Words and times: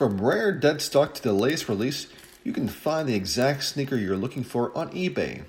From 0.00 0.18
rare 0.18 0.50
dead 0.50 0.80
stock 0.80 1.12
to 1.12 1.22
the 1.22 1.34
latest 1.34 1.68
release, 1.68 2.06
you 2.42 2.54
can 2.54 2.68
find 2.68 3.06
the 3.06 3.14
exact 3.14 3.64
sneaker 3.64 3.96
you're 3.96 4.16
looking 4.16 4.44
for 4.44 4.74
on 4.74 4.88
eBay. 4.92 5.42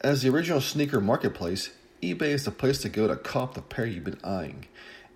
As 0.00 0.22
the 0.22 0.28
original 0.28 0.60
sneaker 0.60 1.00
marketplace, 1.00 1.70
eBay 2.00 2.28
is 2.28 2.44
the 2.44 2.52
place 2.52 2.78
to 2.82 2.88
go 2.88 3.08
to 3.08 3.16
cop 3.16 3.54
the 3.54 3.62
pair 3.62 3.86
you've 3.86 4.04
been 4.04 4.20
eyeing. 4.22 4.66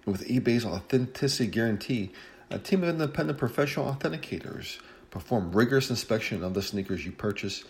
And 0.04 0.12
with 0.12 0.26
eBay's 0.26 0.64
authenticity 0.64 1.48
guarantee, 1.48 2.10
a 2.50 2.58
team 2.58 2.82
of 2.82 2.88
independent 2.88 3.38
professional 3.38 3.94
authenticators 3.94 4.80
perform 5.08 5.52
rigorous 5.52 5.88
inspection 5.88 6.42
of 6.42 6.54
the 6.54 6.60
sneakers 6.60 7.06
you 7.06 7.12
purchase 7.12 7.62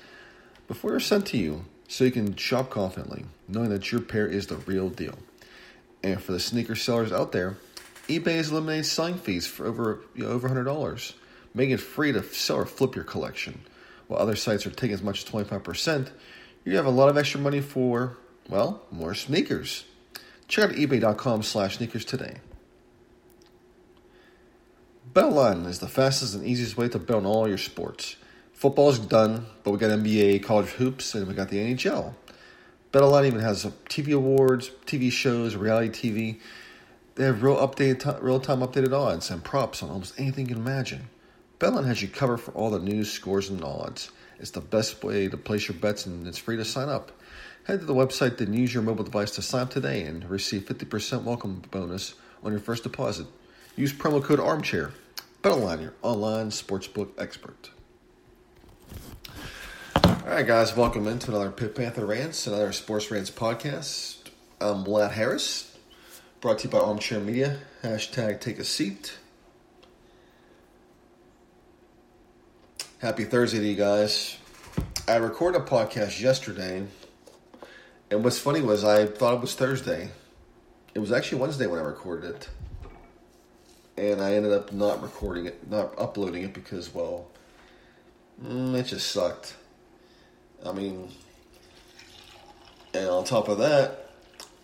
before 0.68 0.92
they're 0.92 1.00
sent 1.00 1.26
to 1.26 1.36
you 1.36 1.66
so 1.86 2.04
you 2.04 2.12
can 2.12 2.34
shop 2.34 2.70
confidently, 2.70 3.26
knowing 3.46 3.68
that 3.68 3.92
your 3.92 4.00
pair 4.00 4.26
is 4.26 4.46
the 4.46 4.56
real 4.56 4.88
deal. 4.88 5.18
And 6.02 6.22
for 6.22 6.32
the 6.32 6.40
sneaker 6.40 6.74
sellers 6.74 7.12
out 7.12 7.32
there, 7.32 7.58
eBay 8.08 8.36
has 8.36 8.50
eliminated 8.50 8.86
selling 8.86 9.16
fees 9.16 9.46
for 9.46 9.66
over 9.66 10.00
you 10.14 10.24
know, 10.24 10.30
over 10.30 10.48
hundred 10.48 10.64
dollars, 10.64 11.14
making 11.54 11.74
it 11.74 11.80
free 11.80 12.12
to 12.12 12.22
sell 12.22 12.56
or 12.56 12.66
flip 12.66 12.94
your 12.94 13.04
collection. 13.04 13.60
While 14.06 14.20
other 14.20 14.36
sites 14.36 14.66
are 14.66 14.70
taking 14.70 14.94
as 14.94 15.02
much 15.02 15.18
as 15.18 15.24
twenty 15.24 15.48
five 15.48 15.62
percent, 15.64 16.12
you 16.64 16.76
have 16.76 16.86
a 16.86 16.90
lot 16.90 17.08
of 17.08 17.16
extra 17.16 17.40
money 17.40 17.60
for 17.60 18.16
well 18.48 18.82
more 18.90 19.14
sneakers. 19.14 19.84
Check 20.48 20.70
out 20.70 20.76
eBay.com/sneakers 20.76 22.04
today. 22.04 22.36
BetOnline 25.14 25.66
is 25.66 25.78
the 25.78 25.88
fastest 25.88 26.34
and 26.34 26.44
easiest 26.44 26.76
way 26.76 26.88
to 26.88 26.98
bet 26.98 27.16
on 27.16 27.24
all 27.24 27.48
your 27.48 27.58
sports. 27.58 28.16
Football's 28.52 28.98
done, 28.98 29.46
but 29.62 29.70
we 29.70 29.78
got 29.78 29.90
NBA, 29.90 30.42
college 30.42 30.70
hoops, 30.70 31.14
and 31.14 31.26
we 31.28 31.34
got 31.34 31.50
the 31.50 31.58
NHL. 31.58 32.14
BetOnline 32.92 33.26
even 33.26 33.40
has 33.40 33.64
TV 33.88 34.14
awards, 34.14 34.70
TV 34.86 35.10
shows, 35.10 35.54
reality 35.56 35.88
TV. 35.90 36.40
They 37.16 37.24
have 37.24 37.44
real 37.44 37.56
updated, 37.56 38.20
real 38.22 38.40
time 38.40 38.58
updated 38.58 38.92
odds 38.92 39.30
and 39.30 39.44
props 39.44 39.82
on 39.82 39.90
almost 39.90 40.18
anything 40.18 40.48
you 40.48 40.54
can 40.54 40.66
imagine. 40.66 41.08
BetOnline 41.60 41.86
has 41.86 42.02
you 42.02 42.08
covered 42.08 42.38
for 42.38 42.50
all 42.52 42.70
the 42.70 42.80
news, 42.80 43.12
scores, 43.12 43.48
and 43.48 43.62
odds. 43.62 44.10
It's 44.40 44.50
the 44.50 44.60
best 44.60 45.04
way 45.04 45.28
to 45.28 45.36
place 45.36 45.68
your 45.68 45.78
bets, 45.78 46.06
and 46.06 46.26
it's 46.26 46.38
free 46.38 46.56
to 46.56 46.64
sign 46.64 46.88
up. 46.88 47.12
Head 47.64 47.80
to 47.80 47.86
the 47.86 47.94
website, 47.94 48.38
then 48.38 48.52
use 48.52 48.74
your 48.74 48.82
mobile 48.82 49.04
device 49.04 49.30
to 49.32 49.42
sign 49.42 49.62
up 49.62 49.70
today 49.70 50.02
and 50.02 50.28
receive 50.28 50.62
50% 50.62 51.22
welcome 51.22 51.62
bonus 51.70 52.14
on 52.42 52.50
your 52.50 52.60
first 52.60 52.82
deposit. 52.82 53.26
Use 53.76 53.92
promo 53.92 54.22
code 54.22 54.40
ARMCHAIR. 54.40 54.90
BetOnline, 55.40 55.82
your 55.82 55.94
online 56.02 56.50
sportsbook 56.50 57.10
expert. 57.16 57.70
All 60.04 60.16
right, 60.26 60.46
guys, 60.46 60.76
welcome 60.76 61.06
into 61.06 61.30
another 61.30 61.50
Pitt 61.50 61.76
Panther 61.76 62.06
Rants, 62.06 62.48
another 62.48 62.72
Sports 62.72 63.10
Rants 63.10 63.30
podcast. 63.30 64.16
I'm 64.60 64.84
Vlad 64.84 65.12
Harris, 65.12 65.73
brought 66.44 66.58
to 66.58 66.64
you 66.64 66.70
by 66.70 66.78
Armchair 66.78 67.20
Media. 67.20 67.56
Hashtag 67.82 68.38
take 68.38 68.58
a 68.58 68.64
seat. 68.64 69.16
Happy 72.98 73.24
Thursday 73.24 73.60
to 73.60 73.66
you 73.66 73.74
guys. 73.74 74.36
I 75.08 75.16
recorded 75.16 75.62
a 75.62 75.64
podcast 75.64 76.20
yesterday, 76.20 76.86
and 78.10 78.22
what's 78.22 78.38
funny 78.38 78.60
was 78.60 78.84
I 78.84 79.06
thought 79.06 79.36
it 79.36 79.40
was 79.40 79.54
Thursday. 79.54 80.10
It 80.94 80.98
was 80.98 81.12
actually 81.12 81.40
Wednesday 81.40 81.66
when 81.66 81.80
I 81.80 81.82
recorded 81.82 82.32
it. 82.34 82.48
And 83.96 84.20
I 84.20 84.34
ended 84.34 84.52
up 84.52 84.70
not 84.70 85.02
recording 85.02 85.46
it, 85.46 85.70
not 85.70 85.94
uploading 85.96 86.42
it 86.42 86.52
because, 86.52 86.92
well, 86.92 87.26
mm, 88.44 88.74
it 88.74 88.82
just 88.82 89.10
sucked. 89.12 89.56
I 90.62 90.72
mean, 90.72 91.08
and 92.92 93.08
on 93.08 93.24
top 93.24 93.48
of 93.48 93.56
that, 93.56 94.03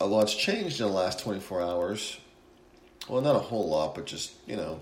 a 0.00 0.06
lot's 0.06 0.34
changed 0.34 0.80
in 0.80 0.86
the 0.86 0.92
last 0.92 1.20
24 1.20 1.60
hours. 1.60 2.18
Well, 3.08 3.20
not 3.20 3.36
a 3.36 3.40
whole 3.40 3.68
lot, 3.68 3.94
but 3.94 4.06
just, 4.06 4.32
you 4.46 4.56
know. 4.56 4.80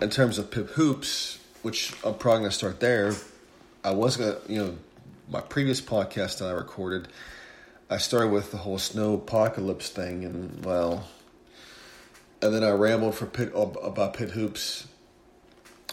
In 0.00 0.10
terms 0.10 0.38
of 0.38 0.50
Pitt 0.50 0.66
Hoops, 0.70 1.38
which 1.62 1.92
I'm 2.04 2.14
probably 2.14 2.40
going 2.40 2.50
to 2.50 2.56
start 2.56 2.80
there, 2.80 3.14
I 3.84 3.92
was 3.92 4.16
going 4.16 4.34
to, 4.34 4.52
you 4.52 4.58
know, 4.58 4.76
my 5.30 5.40
previous 5.40 5.80
podcast 5.80 6.38
that 6.38 6.46
I 6.46 6.52
recorded, 6.52 7.08
I 7.90 7.98
started 7.98 8.28
with 8.28 8.50
the 8.50 8.58
whole 8.58 8.78
snow 8.78 9.14
apocalypse 9.14 9.90
thing, 9.90 10.24
and, 10.24 10.64
well, 10.64 11.08
and 12.42 12.54
then 12.54 12.64
I 12.64 12.70
rambled 12.70 13.14
for 13.14 13.26
Pitt, 13.26 13.52
about 13.54 14.14
Pitt 14.14 14.30
Hoops 14.30 14.86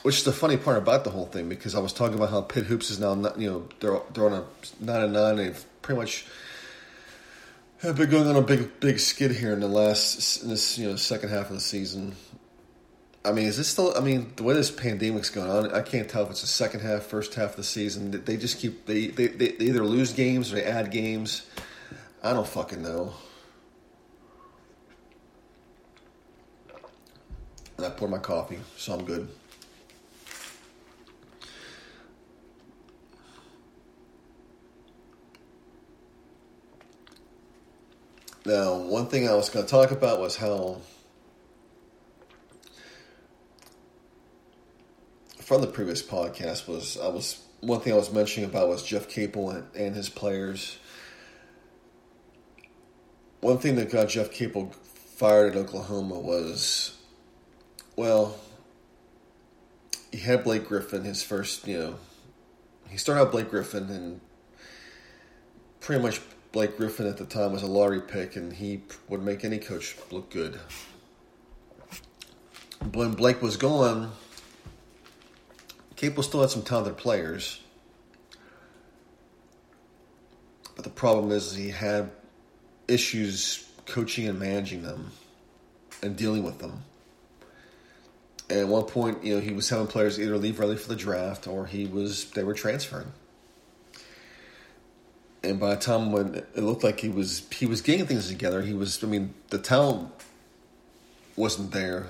which 0.05 0.17
is 0.17 0.23
the 0.23 0.31
funny 0.31 0.55
part 0.55 0.77
about 0.77 1.03
the 1.03 1.09
whole 1.09 1.25
thing 1.25 1.49
because 1.49 1.73
I 1.73 1.79
was 1.79 1.91
talking 1.91 2.15
about 2.15 2.29
how 2.29 2.41
Pitt 2.41 2.65
Hoops 2.65 2.91
is 2.91 2.99
now, 2.99 3.15
not, 3.15 3.39
you 3.39 3.49
know, 3.49 3.67
they're 3.79 3.99
they're 4.13 4.27
on 4.27 4.33
a 4.33 4.45
nine 4.79 5.01
and 5.01 5.13
nine. 5.13 5.37
They've 5.37 5.65
pretty 5.85 5.99
much 5.99 6.25
have 7.83 7.95
been 7.95 8.09
going 8.09 8.27
on 8.27 8.35
a 8.35 8.41
big 8.41 8.79
big 8.79 8.99
skid 8.99 9.29
here 9.29 9.53
in 9.53 9.59
the 9.59 9.67
last 9.67 10.41
in 10.41 10.49
this 10.49 10.79
you 10.79 10.89
know 10.89 10.95
second 10.95 11.29
half 11.29 11.49
of 11.49 11.55
the 11.55 11.61
season. 11.61 12.15
I 13.23 13.31
mean, 13.31 13.45
is 13.45 13.57
this 13.57 13.67
still? 13.67 13.95
I 13.95 14.01
mean, 14.01 14.33
the 14.35 14.43
way 14.43 14.55
this 14.55 14.71
pandemic's 14.71 15.29
going 15.29 15.49
on, 15.49 15.73
I 15.73 15.81
can't 15.81 16.09
tell 16.09 16.23
if 16.23 16.31
it's 16.31 16.41
the 16.41 16.47
second 16.47 16.81
half, 16.81 17.03
first 17.03 17.35
half 17.35 17.51
of 17.51 17.55
the 17.57 17.63
season. 17.63 18.23
They 18.25 18.35
just 18.35 18.59
keep 18.59 18.87
they 18.87 19.07
they, 19.07 19.27
they 19.27 19.55
either 19.59 19.85
lose 19.85 20.11
games 20.11 20.51
or 20.51 20.55
they 20.55 20.63
add 20.63 20.89
games. 20.89 21.45
I 22.23 22.33
don't 22.33 22.47
fucking 22.47 22.81
know. 22.81 23.13
I 27.77 27.89
poured 27.89 28.09
my 28.09 28.17
coffee, 28.17 28.59
so 28.77 28.93
I'm 28.93 29.05
good. 29.05 29.27
Now, 38.45 38.75
one 38.75 39.07
thing 39.07 39.27
I 39.27 39.33
was 39.33 39.49
going 39.49 39.65
to 39.65 39.71
talk 39.71 39.89
about 39.89 40.19
was 40.19 40.35
how, 40.35 40.81
from 45.39 45.61
the 45.61 45.67
previous 45.67 46.03
podcast, 46.03 46.67
was 46.67 46.95
I 46.99 47.07
was 47.07 47.41
one 47.61 47.79
thing 47.79 47.93
I 47.93 47.95
was 47.95 48.13
mentioning 48.13 48.47
about 48.47 48.69
was 48.69 48.83
Jeff 48.83 49.09
Capel 49.09 49.49
and, 49.49 49.75
and 49.75 49.95
his 49.95 50.09
players. 50.09 50.77
One 53.41 53.57
thing 53.57 53.77
that 53.77 53.91
got 53.91 54.09
Jeff 54.09 54.31
Capel 54.31 54.71
fired 55.15 55.55
at 55.55 55.57
Oklahoma 55.57 56.19
was, 56.19 56.95
well, 57.95 58.35
he 60.11 60.19
had 60.19 60.43
Blake 60.43 60.67
Griffin 60.67 61.03
his 61.03 61.23
first, 61.23 61.67
you 61.67 61.79
know, 61.79 61.95
he 62.89 62.97
started 62.97 63.21
out 63.21 63.31
Blake 63.31 63.49
Griffin 63.49 63.89
and 63.89 64.21
pretty 65.79 66.03
much 66.03 66.21
Blake 66.55 66.77
Griffin 66.77 67.05
at 67.05 67.17
the 67.17 67.25
time 67.25 67.51
was 67.51 67.63
a 67.63 67.67
lottery 67.67 67.99
pick, 67.99 68.37
and 68.37 68.53
he 68.53 68.81
would 69.09 69.21
make 69.21 69.43
any 69.43 69.57
coach 69.57 69.97
look 70.09 70.29
good. 70.29 70.57
When 72.93 73.11
Blake 73.11 73.41
was 73.41 73.57
gone, 73.57 74.13
Capel 75.97 76.23
still 76.23 76.39
had 76.39 76.49
some 76.49 76.61
talented 76.61 76.95
players, 76.95 77.59
but 80.77 80.85
the 80.85 80.89
problem 80.89 81.33
is 81.33 81.53
he 81.53 81.71
had 81.71 82.09
issues 82.87 83.69
coaching 83.85 84.29
and 84.29 84.39
managing 84.39 84.81
them 84.81 85.11
and 86.01 86.15
dealing 86.15 86.43
with 86.45 86.59
them. 86.59 86.83
And 88.49 88.59
at 88.59 88.67
one 88.69 88.85
point, 88.85 89.25
you 89.25 89.35
know, 89.35 89.41
he 89.41 89.51
was 89.51 89.67
having 89.67 89.87
players 89.87 90.17
either 90.17 90.37
leave 90.37 90.61
early 90.61 90.77
for 90.77 90.87
the 90.87 90.95
draft 90.95 91.47
or 91.47 91.65
he 91.65 91.85
was 91.85 92.31
they 92.31 92.45
were 92.45 92.53
transferring 92.53 93.11
and 95.45 95.59
by 95.59 95.75
the 95.75 95.81
time 95.81 96.11
when 96.11 96.35
it 96.35 96.57
looked 96.57 96.83
like 96.83 96.99
he 96.99 97.09
was 97.09 97.47
he 97.51 97.65
was 97.65 97.81
getting 97.81 98.05
things 98.05 98.27
together, 98.27 98.61
he 98.61 98.73
was. 98.73 99.03
I 99.03 99.07
mean, 99.07 99.33
the 99.49 99.59
talent 99.59 100.09
wasn't 101.35 101.71
there 101.71 102.07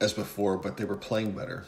as 0.00 0.12
before, 0.12 0.56
but 0.56 0.76
they 0.76 0.84
were 0.84 0.96
playing 0.96 1.32
better. 1.32 1.64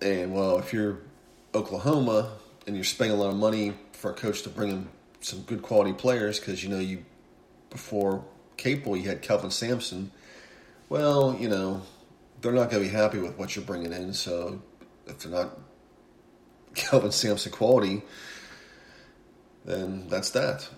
And 0.00 0.34
well, 0.34 0.58
if 0.58 0.72
you're 0.72 0.98
Oklahoma 1.54 2.32
and 2.66 2.76
you're 2.76 2.84
spending 2.84 3.16
a 3.16 3.20
lot 3.20 3.30
of 3.30 3.36
money 3.36 3.74
for 3.92 4.10
a 4.10 4.14
coach 4.14 4.42
to 4.42 4.48
bring 4.48 4.70
in 4.70 4.88
some 5.20 5.42
good 5.42 5.62
quality 5.62 5.92
players, 5.92 6.38
because 6.38 6.62
you 6.62 6.68
know 6.68 6.78
you 6.78 7.04
before 7.70 8.24
Capel 8.56 8.96
you 8.96 9.08
had 9.08 9.22
Kelvin 9.22 9.50
Sampson. 9.50 10.10
Well, 10.88 11.36
you 11.40 11.48
know 11.48 11.82
they're 12.42 12.52
not 12.52 12.70
going 12.70 12.82
to 12.82 12.90
be 12.90 12.94
happy 12.94 13.18
with 13.18 13.38
what 13.38 13.56
you're 13.56 13.64
bringing 13.64 13.92
in, 13.92 14.12
so 14.12 14.60
if 15.06 15.20
they're 15.20 15.32
not 15.32 15.56
Kelvin 16.74 17.12
Sampson 17.12 17.52
quality, 17.52 18.02
then 19.64 20.08
that's 20.08 20.30
that. 20.30 20.68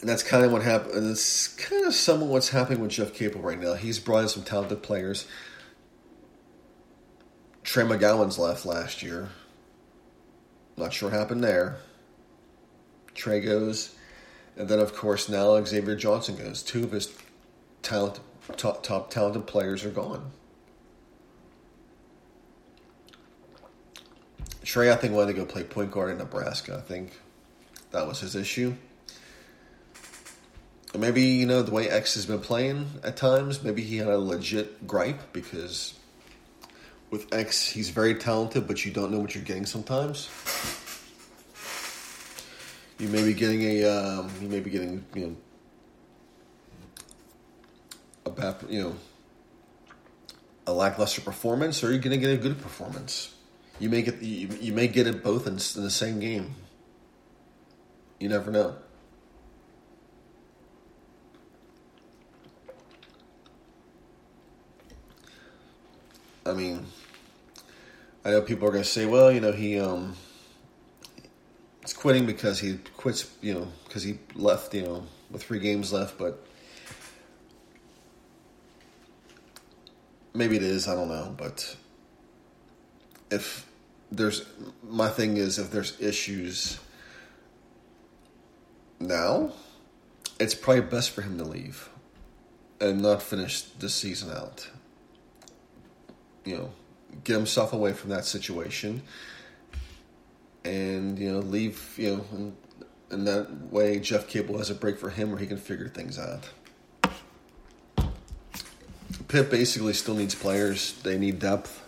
And 0.00 0.08
that's 0.08 0.22
kind 0.22 0.44
of 0.44 0.52
what 0.52 0.62
happened. 0.62 1.10
It's 1.10 1.48
kind 1.48 1.84
of 1.84 1.94
somewhat 1.94 2.28
what's 2.28 2.50
happening 2.50 2.80
with 2.80 2.92
Jeff 2.92 3.14
Capel 3.14 3.40
right 3.40 3.58
now. 3.58 3.74
He's 3.74 3.98
brought 3.98 4.22
in 4.22 4.28
some 4.28 4.44
talented 4.44 4.82
players. 4.82 5.26
Trey 7.64 7.84
McGowens 7.84 8.38
left 8.38 8.64
last 8.64 9.02
year. 9.02 9.30
Not 10.76 10.92
sure 10.92 11.10
what 11.10 11.18
happened 11.18 11.42
there. 11.42 11.78
Trey 13.14 13.40
goes. 13.40 13.94
And 14.56 14.68
then, 14.68 14.78
of 14.78 14.94
course, 14.94 15.28
now 15.28 15.62
Xavier 15.64 15.96
Johnson 15.96 16.36
goes. 16.36 16.62
Two 16.62 16.84
of 16.84 16.92
his 16.92 17.12
talent, 17.82 18.20
top, 18.56 18.84
top 18.84 19.10
talented 19.10 19.46
players 19.46 19.84
are 19.84 19.90
gone. 19.90 20.30
Trey, 24.68 24.92
I 24.92 24.96
think, 24.96 25.14
wanted 25.14 25.28
to 25.28 25.38
go 25.38 25.46
play 25.46 25.64
point 25.64 25.90
guard 25.90 26.10
in 26.10 26.18
Nebraska. 26.18 26.76
I 26.76 26.86
think 26.86 27.18
that 27.90 28.06
was 28.06 28.20
his 28.20 28.36
issue. 28.36 28.74
maybe, 30.94 31.22
you 31.22 31.46
know, 31.46 31.62
the 31.62 31.70
way 31.70 31.88
X 31.88 32.16
has 32.16 32.26
been 32.26 32.40
playing 32.40 32.86
at 33.02 33.16
times, 33.16 33.62
maybe 33.62 33.80
he 33.80 33.96
had 33.96 34.08
a 34.08 34.18
legit 34.18 34.86
gripe 34.86 35.32
because 35.32 35.94
with 37.08 37.32
X, 37.32 37.66
he's 37.66 37.88
very 37.88 38.14
talented, 38.16 38.68
but 38.68 38.84
you 38.84 38.92
don't 38.92 39.10
know 39.10 39.18
what 39.18 39.34
you're 39.34 39.42
getting 39.42 39.64
sometimes. 39.64 40.28
You 42.98 43.08
may 43.08 43.24
be 43.24 43.32
getting 43.32 43.62
a, 43.62 43.84
um, 43.84 44.30
you 44.38 44.48
may 44.48 44.60
be 44.60 44.68
getting, 44.68 45.02
you 45.14 45.28
know, 45.28 45.36
a 48.26 48.30
bad, 48.30 48.56
you 48.68 48.82
know, 48.82 48.96
a 50.66 50.74
lackluster 50.74 51.22
performance, 51.22 51.82
or 51.82 51.90
you're 51.90 52.00
going 52.00 52.10
to 52.10 52.18
get 52.18 52.34
a 52.34 52.36
good 52.36 52.60
performance. 52.60 53.34
You 53.80 53.88
may 53.88 54.02
get, 54.02 54.20
you, 54.20 54.48
you 54.60 54.72
may 54.72 54.88
get 54.88 55.06
it 55.06 55.22
both 55.22 55.46
in, 55.46 55.52
in 55.52 55.84
the 55.84 55.90
same 55.90 56.18
game. 56.18 56.54
You 58.18 58.28
never 58.28 58.50
know. 58.50 58.76
I 66.44 66.54
mean, 66.54 66.86
I 68.24 68.30
know 68.30 68.42
people 68.42 68.68
are 68.68 68.72
to 68.72 68.84
say, 68.84 69.06
well, 69.06 69.30
you 69.30 69.40
know, 69.40 69.52
he 69.52 69.78
um, 69.78 70.16
he's 71.82 71.92
quitting 71.92 72.26
because 72.26 72.58
he 72.58 72.78
quits, 72.96 73.30
you 73.42 73.54
know, 73.54 73.68
because 73.84 74.02
he 74.02 74.18
left, 74.34 74.74
you 74.74 74.82
know, 74.82 75.04
with 75.30 75.42
three 75.42 75.60
games 75.60 75.92
left, 75.92 76.18
but 76.18 76.42
maybe 80.34 80.56
it 80.56 80.62
is, 80.62 80.88
I 80.88 80.94
don't 80.94 81.08
know, 81.08 81.34
but 81.36 81.76
if 83.30 83.67
there's 84.10 84.44
my 84.82 85.08
thing 85.08 85.36
is 85.36 85.58
if 85.58 85.70
there's 85.70 86.00
issues 86.00 86.78
now, 89.00 89.52
it's 90.40 90.54
probably 90.54 90.82
best 90.82 91.10
for 91.10 91.22
him 91.22 91.38
to 91.38 91.44
leave 91.44 91.88
and 92.80 93.00
not 93.00 93.22
finish 93.22 93.62
the 93.62 93.88
season 93.88 94.30
out. 94.30 94.68
You 96.44 96.56
know, 96.56 96.70
get 97.24 97.36
himself 97.36 97.72
away 97.72 97.92
from 97.92 98.10
that 98.10 98.24
situation 98.24 99.02
and, 100.64 101.18
you 101.18 101.30
know, 101.30 101.40
leave, 101.40 101.94
you 101.96 102.16
know, 102.16 102.24
and, 102.32 102.56
and 103.10 103.26
that 103.26 103.50
way 103.70 103.98
Jeff 104.00 104.28
Capel 104.28 104.58
has 104.58 104.70
a 104.70 104.74
break 104.74 104.98
for 104.98 105.10
him 105.10 105.30
where 105.30 105.38
he 105.38 105.46
can 105.46 105.58
figure 105.58 105.88
things 105.88 106.18
out. 106.18 106.48
Pitt 109.28 109.50
basically 109.50 109.92
still 109.92 110.14
needs 110.14 110.34
players. 110.34 110.94
They 111.02 111.18
need 111.18 111.38
depth. 111.38 111.82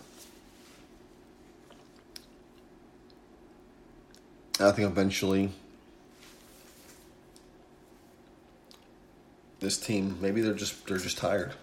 I 4.60 4.72
think 4.72 4.86
eventually 4.88 5.50
this 9.60 9.78
team 9.78 10.18
maybe 10.20 10.40
they're 10.40 10.54
just 10.54 10.86
they're 10.86 10.98
just 10.98 11.18
tired. 11.18 11.54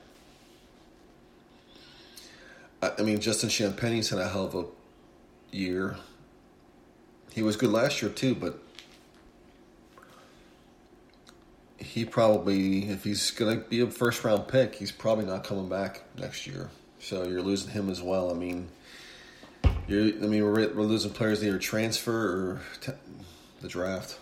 I, 2.82 2.92
I 3.00 3.02
mean, 3.02 3.20
Justin 3.20 3.50
Champagnie's 3.50 4.10
had 4.10 4.20
a 4.20 4.28
hell 4.28 4.46
of 4.46 4.56
a 4.56 4.66
year. 5.56 5.98
He 7.32 7.42
was 7.44 7.56
good 7.56 7.72
last 7.72 8.02
year 8.02 8.12
too, 8.12 8.36
but 8.36 8.60
he 11.78 12.06
probably, 12.06 12.90
if 12.90 13.04
he's 13.04 13.32
going 13.32 13.58
to 13.58 13.64
be 13.64 13.82
a 13.82 13.88
first 13.88 14.24
round 14.24 14.48
pick, 14.48 14.76
he's 14.76 14.92
probably 14.92 15.26
not 15.26 15.44
coming 15.44 15.70
back 15.70 16.04
next 16.18 16.48
year. 16.48 16.70
So 17.00 17.28
you're 17.28 17.42
losing 17.42 17.72
him 17.72 17.90
as 17.90 18.02
well. 18.02 18.32
I 18.32 18.34
mean, 18.34 18.70
you're, 19.88 20.04
I 20.04 20.28
mean, 20.28 20.44
we're, 20.44 20.74
we're 20.74 20.84
losing 20.84 21.12
players 21.12 21.44
either 21.44 21.58
transfer 21.58 22.14
or 22.14 22.62
t- 22.82 22.92
the 23.62 23.68
draft. 23.68 24.20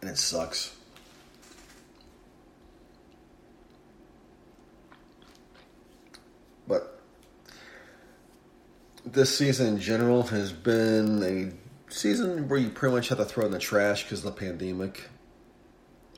And 0.00 0.10
it 0.10 0.18
sucks. 0.18 0.76
But 6.68 7.00
this 9.04 9.36
season 9.36 9.66
in 9.68 9.80
general 9.80 10.24
has 10.24 10.52
been 10.52 11.22
a 11.22 11.92
season 11.92 12.48
where 12.48 12.58
you 12.58 12.68
pretty 12.68 12.94
much 12.94 13.08
have 13.08 13.18
to 13.18 13.24
throw 13.24 13.46
in 13.46 13.52
the 13.52 13.58
trash 13.58 14.04
because 14.04 14.24
of 14.24 14.34
the 14.34 14.40
pandemic. 14.40 15.08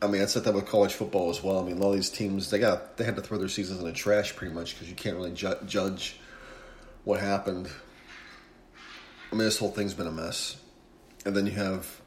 I 0.02 0.06
mean, 0.06 0.22
I 0.22 0.26
said 0.26 0.44
that 0.44 0.54
with 0.54 0.66
college 0.66 0.94
football 0.94 1.28
as 1.28 1.42
well. 1.42 1.58
I 1.58 1.62
mean, 1.62 1.82
all 1.82 1.92
these 1.92 2.10
teams 2.10 2.50
they 2.50 2.58
got 2.58 2.96
they 2.96 3.04
had 3.04 3.16
to 3.16 3.22
throw 3.22 3.38
their 3.38 3.48
seasons 3.48 3.80
in 3.80 3.84
the 3.84 3.92
trash 3.92 4.34
pretty 4.34 4.54
much 4.54 4.74
because 4.74 4.88
you 4.88 4.94
can't 4.94 5.16
really 5.16 5.32
ju- 5.32 5.58
judge 5.66 6.18
what 7.04 7.20
happened. 7.20 7.68
I 9.30 9.34
mean, 9.34 9.44
this 9.44 9.58
whole 9.58 9.70
thing's 9.70 9.94
been 9.94 10.06
a 10.06 10.12
mess, 10.12 10.56
and 11.24 11.36
then 11.36 11.46
you 11.46 11.52
have 11.52 12.00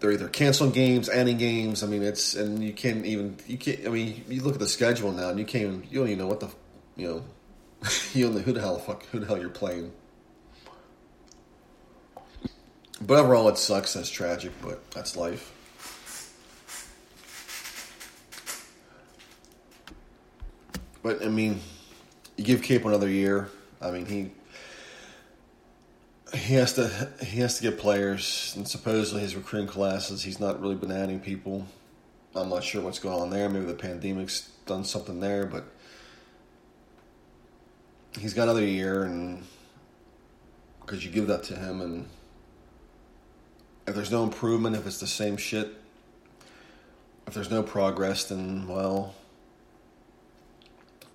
they're 0.00 0.12
either 0.12 0.28
canceling 0.28 0.72
games, 0.72 1.08
adding 1.10 1.36
games. 1.36 1.82
I 1.82 1.86
mean, 1.86 2.02
it's 2.02 2.34
and 2.34 2.64
you 2.64 2.72
can't 2.72 3.04
even 3.04 3.36
you 3.46 3.58
can't. 3.58 3.86
I 3.86 3.90
mean, 3.90 4.24
you 4.28 4.42
look 4.42 4.54
at 4.54 4.60
the 4.60 4.68
schedule 4.68 5.12
now, 5.12 5.28
and 5.28 5.38
you 5.38 5.44
can't. 5.44 5.64
Even, 5.64 5.86
you 5.90 5.98
don't 5.98 6.08
even 6.08 6.18
know 6.18 6.26
what 6.26 6.40
the 6.40 6.48
you 6.96 7.06
know. 7.06 7.24
you 8.14 8.24
don't 8.24 8.34
know 8.34 8.40
who 8.40 8.52
the 8.52 8.60
hell 8.60 8.78
fuck 8.78 9.04
who 9.06 9.20
the 9.20 9.26
hell 9.26 9.38
you're 9.38 9.48
playing. 9.50 9.92
But 13.00 13.18
overall, 13.18 13.48
it 13.48 13.56
sucks. 13.56 13.94
That's 13.94 14.10
tragic, 14.10 14.52
but 14.62 14.90
that's 14.90 15.16
life. 15.16 15.52
But 21.02 21.24
I 21.24 21.28
mean, 21.28 21.60
you 22.36 22.44
give 22.44 22.62
Capel 22.62 22.88
another 22.88 23.08
year. 23.08 23.48
I 23.80 23.90
mean, 23.90 24.04
he 24.04 24.30
he 26.34 26.54
has 26.54 26.74
to 26.74 27.08
he 27.22 27.40
has 27.40 27.56
to 27.56 27.62
get 27.62 27.78
players, 27.78 28.52
and 28.56 28.68
supposedly 28.68 29.22
his 29.22 29.34
recruiting 29.34 29.68
classes, 29.68 30.22
he's 30.22 30.38
not 30.38 30.60
really 30.60 30.74
been 30.74 30.92
adding 30.92 31.20
people. 31.20 31.66
I'm 32.34 32.50
not 32.50 32.62
sure 32.62 32.82
what's 32.82 32.98
going 32.98 33.20
on 33.20 33.30
there. 33.30 33.48
Maybe 33.48 33.64
the 33.64 33.74
pandemic's 33.74 34.50
done 34.66 34.84
something 34.84 35.20
there, 35.20 35.46
but 35.46 35.64
he's 38.18 38.34
got 38.34 38.44
another 38.44 38.64
year, 38.64 39.04
and 39.04 39.44
because 40.80 41.04
you 41.04 41.10
give 41.10 41.26
that 41.28 41.42
to 41.44 41.56
him, 41.56 41.80
and 41.80 42.08
if 43.90 43.96
there's 43.96 44.12
no 44.12 44.22
improvement, 44.22 44.76
if 44.76 44.86
it's 44.86 45.00
the 45.00 45.06
same 45.06 45.36
shit, 45.36 45.74
if 47.26 47.34
there's 47.34 47.50
no 47.50 47.62
progress, 47.62 48.24
then 48.24 48.68
well, 48.68 49.14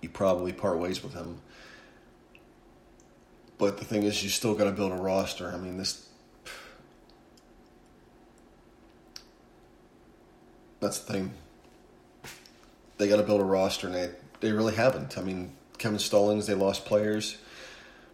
you 0.02 0.10
probably 0.10 0.52
part 0.52 0.78
ways 0.78 1.02
with 1.02 1.14
him. 1.14 1.40
But 3.56 3.78
the 3.78 3.84
thing 3.86 4.02
is, 4.02 4.22
you 4.22 4.28
still 4.28 4.54
got 4.54 4.64
to 4.64 4.72
build 4.72 4.92
a 4.92 4.96
roster. 4.96 5.50
I 5.50 5.56
mean, 5.56 5.78
this. 5.78 6.06
That's 10.80 10.98
the 10.98 11.12
thing. 11.14 11.32
They 12.98 13.08
got 13.08 13.16
to 13.16 13.22
build 13.22 13.40
a 13.40 13.44
roster, 13.44 13.86
and 13.86 13.96
they, 13.96 14.10
they 14.40 14.52
really 14.52 14.74
haven't. 14.74 15.16
I 15.16 15.22
mean, 15.22 15.52
Kevin 15.78 15.98
Stallings, 15.98 16.46
they 16.46 16.54
lost 16.54 16.84
players 16.84 17.38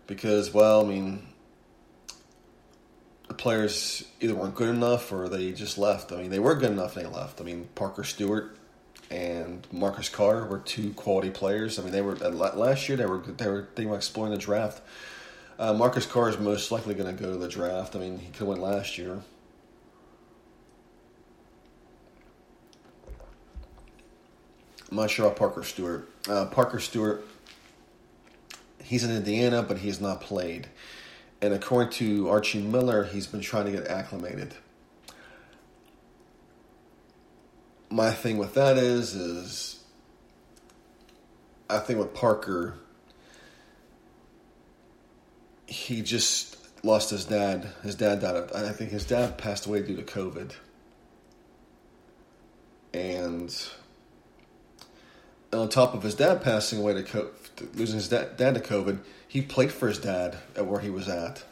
because, 0.06 0.54
well, 0.54 0.84
I 0.84 0.88
mean, 0.88 1.26
the 3.32 3.42
players 3.42 4.04
either 4.20 4.34
weren't 4.34 4.54
good 4.54 4.68
enough 4.68 5.10
or 5.10 5.28
they 5.28 5.52
just 5.52 5.78
left. 5.78 6.12
I 6.12 6.16
mean, 6.16 6.30
they 6.30 6.38
were 6.38 6.54
good 6.54 6.70
enough 6.70 6.96
and 6.96 7.06
they 7.06 7.10
left. 7.10 7.40
I 7.40 7.44
mean, 7.44 7.68
Parker 7.74 8.04
Stewart 8.04 8.56
and 9.10 9.66
Marcus 9.72 10.10
Carr 10.10 10.46
were 10.46 10.58
two 10.58 10.92
quality 10.92 11.30
players. 11.30 11.78
I 11.78 11.82
mean, 11.82 11.92
they 11.92 12.02
were 12.02 12.14
last 12.16 12.88
year. 12.88 12.98
They 12.98 13.06
were 13.06 13.18
they 13.18 13.48
were 13.48 13.68
they 13.74 13.86
were 13.86 13.96
exploring 13.96 14.32
the 14.32 14.38
draft. 14.38 14.82
Uh, 15.58 15.72
Marcus 15.72 16.04
Carr 16.04 16.28
is 16.28 16.38
most 16.38 16.70
likely 16.70 16.94
going 16.94 17.14
to 17.14 17.22
go 17.22 17.30
to 17.30 17.38
the 17.38 17.48
draft. 17.48 17.96
I 17.96 18.00
mean, 18.00 18.18
he 18.18 18.30
could 18.32 18.46
win 18.46 18.60
last 18.60 18.98
year. 18.98 19.22
I'm 24.90 24.96
not 24.96 25.10
sure 25.10 25.24
about 25.24 25.38
Parker 25.38 25.62
Stewart. 25.62 26.06
Uh, 26.28 26.44
Parker 26.46 26.78
Stewart, 26.78 27.26
he's 28.82 29.04
in 29.04 29.10
Indiana, 29.10 29.62
but 29.62 29.78
he's 29.78 30.02
not 30.02 30.20
played. 30.20 30.68
And 31.42 31.52
according 31.52 31.92
to 31.94 32.28
Archie 32.28 32.62
Miller, 32.62 33.02
he's 33.02 33.26
been 33.26 33.40
trying 33.40 33.66
to 33.66 33.72
get 33.72 33.88
acclimated. 33.88 34.54
My 37.90 38.12
thing 38.12 38.38
with 38.38 38.54
that 38.54 38.78
is, 38.78 39.14
is 39.14 39.84
I 41.68 41.80
think 41.80 41.98
with 41.98 42.14
Parker, 42.14 42.76
he 45.66 46.00
just 46.00 46.56
lost 46.84 47.10
his 47.10 47.24
dad. 47.24 47.68
His 47.82 47.96
dad 47.96 48.20
died. 48.20 48.52
I 48.54 48.70
think 48.70 48.92
his 48.92 49.04
dad 49.04 49.36
passed 49.36 49.66
away 49.66 49.82
due 49.82 49.96
to 49.96 50.02
COVID. 50.02 50.52
And 52.94 53.68
on 55.52 55.68
top 55.68 55.94
of 55.94 56.04
his 56.04 56.14
dad 56.14 56.40
passing 56.40 56.78
away 56.78 56.94
to 56.94 57.02
COVID, 57.02 57.41
losing 57.74 57.96
his 57.96 58.08
dad, 58.08 58.36
dad 58.36 58.54
to 58.54 58.60
COVID, 58.60 58.98
he 59.26 59.42
played 59.42 59.72
for 59.72 59.88
his 59.88 59.98
dad 59.98 60.38
at 60.56 60.66
where 60.66 60.80
he 60.80 60.90
was 60.90 61.08
at, 61.08 61.44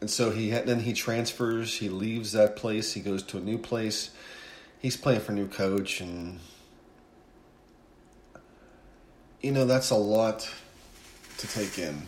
and 0.00 0.10
so 0.10 0.30
he 0.30 0.50
had, 0.50 0.66
then 0.66 0.80
he 0.80 0.92
transfers. 0.92 1.76
He 1.76 1.88
leaves 1.88 2.32
that 2.32 2.56
place. 2.56 2.92
He 2.94 3.00
goes 3.00 3.22
to 3.24 3.38
a 3.38 3.40
new 3.40 3.58
place. 3.58 4.10
He's 4.78 4.96
playing 4.96 5.20
for 5.20 5.32
a 5.32 5.34
new 5.34 5.46
coach, 5.46 6.00
and 6.00 6.40
you 9.42 9.52
know 9.52 9.66
that's 9.66 9.90
a 9.90 9.96
lot 9.96 10.48
to 11.38 11.46
take 11.46 11.78
in, 11.78 12.02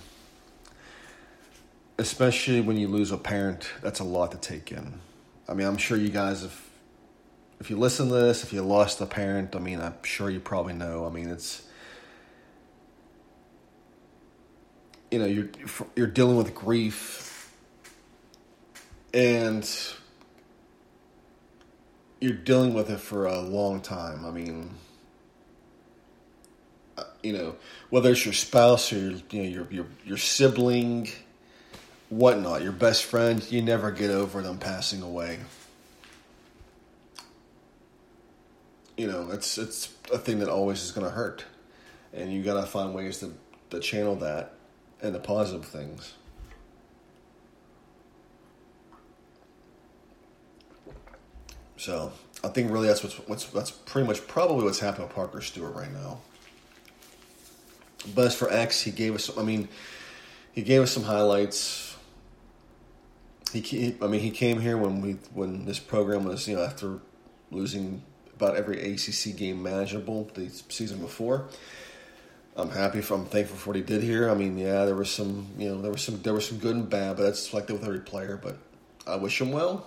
especially 1.98 2.60
when 2.60 2.76
you 2.78 2.88
lose 2.88 3.10
a 3.12 3.18
parent. 3.18 3.70
That's 3.82 4.00
a 4.00 4.04
lot 4.04 4.32
to 4.32 4.38
take 4.38 4.72
in. 4.72 5.00
I 5.48 5.54
mean, 5.54 5.66
I'm 5.66 5.76
sure 5.76 5.96
you 5.96 6.08
guys 6.08 6.42
have. 6.42 6.58
If 7.60 7.70
you 7.70 7.76
listen 7.76 8.08
to 8.08 8.14
this, 8.14 8.42
if 8.42 8.52
you 8.52 8.62
lost 8.62 9.00
a 9.00 9.06
parent, 9.06 9.54
I 9.54 9.60
mean, 9.60 9.80
I'm 9.80 9.94
sure 10.02 10.28
you 10.30 10.40
probably 10.40 10.72
know. 10.72 11.06
I 11.06 11.10
mean, 11.10 11.28
it's 11.28 11.62
you 15.12 15.18
know 15.18 15.26
you're 15.26 15.48
you're 15.94 16.06
dealing 16.06 16.36
with 16.36 16.54
grief 16.54 17.52
and 19.12 19.68
you're 22.18 22.32
dealing 22.32 22.72
with 22.72 22.88
it 22.88 22.98
for 22.98 23.26
a 23.26 23.40
long 23.40 23.80
time. 23.80 24.24
I 24.24 24.30
mean, 24.30 24.70
uh, 26.96 27.02
you 27.22 27.34
know, 27.34 27.56
whether 27.90 28.12
it's 28.12 28.24
your 28.24 28.32
spouse 28.32 28.90
or 28.90 28.96
you 28.96 29.22
know 29.32 29.42
your 29.42 29.66
your 29.70 29.86
your 30.02 30.16
sibling, 30.16 31.10
whatnot, 32.08 32.62
your 32.62 32.72
best 32.72 33.04
friend, 33.04 33.44
you 33.52 33.60
never 33.60 33.90
get 33.90 34.10
over 34.10 34.40
them 34.40 34.56
passing 34.56 35.02
away. 35.02 35.40
You 38.96 39.08
know, 39.08 39.30
it's 39.30 39.58
it's 39.58 39.92
a 40.10 40.16
thing 40.16 40.38
that 40.38 40.48
always 40.48 40.82
is 40.82 40.90
going 40.90 41.06
to 41.06 41.12
hurt, 41.12 41.44
and 42.14 42.32
you 42.32 42.42
got 42.42 42.58
to 42.58 42.66
find 42.66 42.94
ways 42.94 43.18
to 43.18 43.34
to 43.68 43.80
channel 43.80 44.16
that 44.16 44.54
and 45.02 45.14
the 45.14 45.18
positive 45.18 45.64
things. 45.64 46.14
So 51.76 52.12
I 52.44 52.48
think 52.48 52.70
really 52.70 52.86
that's 52.86 53.02
what's, 53.02 53.16
what's 53.26 53.46
that's 53.46 53.72
pretty 53.72 54.06
much 54.06 54.26
probably 54.28 54.64
what's 54.64 54.78
happening 54.78 55.08
with 55.08 55.16
Parker 55.16 55.40
Stewart 55.40 55.74
right 55.74 55.92
now. 55.92 56.20
But 58.14 58.26
as 58.26 58.34
for 58.36 58.52
X, 58.52 58.80
he 58.80 58.92
gave 58.92 59.14
us. 59.14 59.36
I 59.36 59.42
mean, 59.42 59.68
he 60.52 60.62
gave 60.62 60.82
us 60.82 60.92
some 60.92 61.02
highlights. 61.02 61.96
He, 63.52 63.96
I 64.00 64.06
mean, 64.06 64.20
he 64.20 64.30
came 64.30 64.60
here 64.60 64.78
when 64.78 65.00
we 65.00 65.12
when 65.34 65.64
this 65.64 65.78
program 65.80 66.24
was 66.24 66.46
you 66.46 66.56
know 66.56 66.62
after 66.62 67.00
losing 67.50 68.02
about 68.34 68.56
every 68.56 68.92
ACC 68.92 69.36
game 69.36 69.66
imaginable 69.66 70.30
the 70.34 70.48
season 70.68 70.98
before. 70.98 71.48
I'm 72.56 72.70
happy 72.70 73.00
for, 73.00 73.14
I'm 73.14 73.24
thankful 73.24 73.56
for 73.56 73.70
what 73.70 73.76
he 73.76 73.82
did 73.82 74.02
here. 74.02 74.28
I 74.28 74.34
mean, 74.34 74.58
yeah, 74.58 74.84
there 74.84 74.94
was 74.94 75.10
some, 75.10 75.46
you 75.56 75.68
know, 75.70 75.80
there 75.80 75.90
was 75.90 76.02
some, 76.02 76.20
there 76.22 76.34
was 76.34 76.46
some 76.46 76.58
good 76.58 76.76
and 76.76 76.88
bad, 76.88 77.16
but 77.16 77.22
that's 77.22 77.54
like 77.54 77.66
that 77.66 77.72
with 77.72 77.84
every 77.84 78.00
player. 78.00 78.38
But 78.42 78.58
I 79.06 79.16
wish 79.16 79.40
him 79.40 79.52
well. 79.52 79.86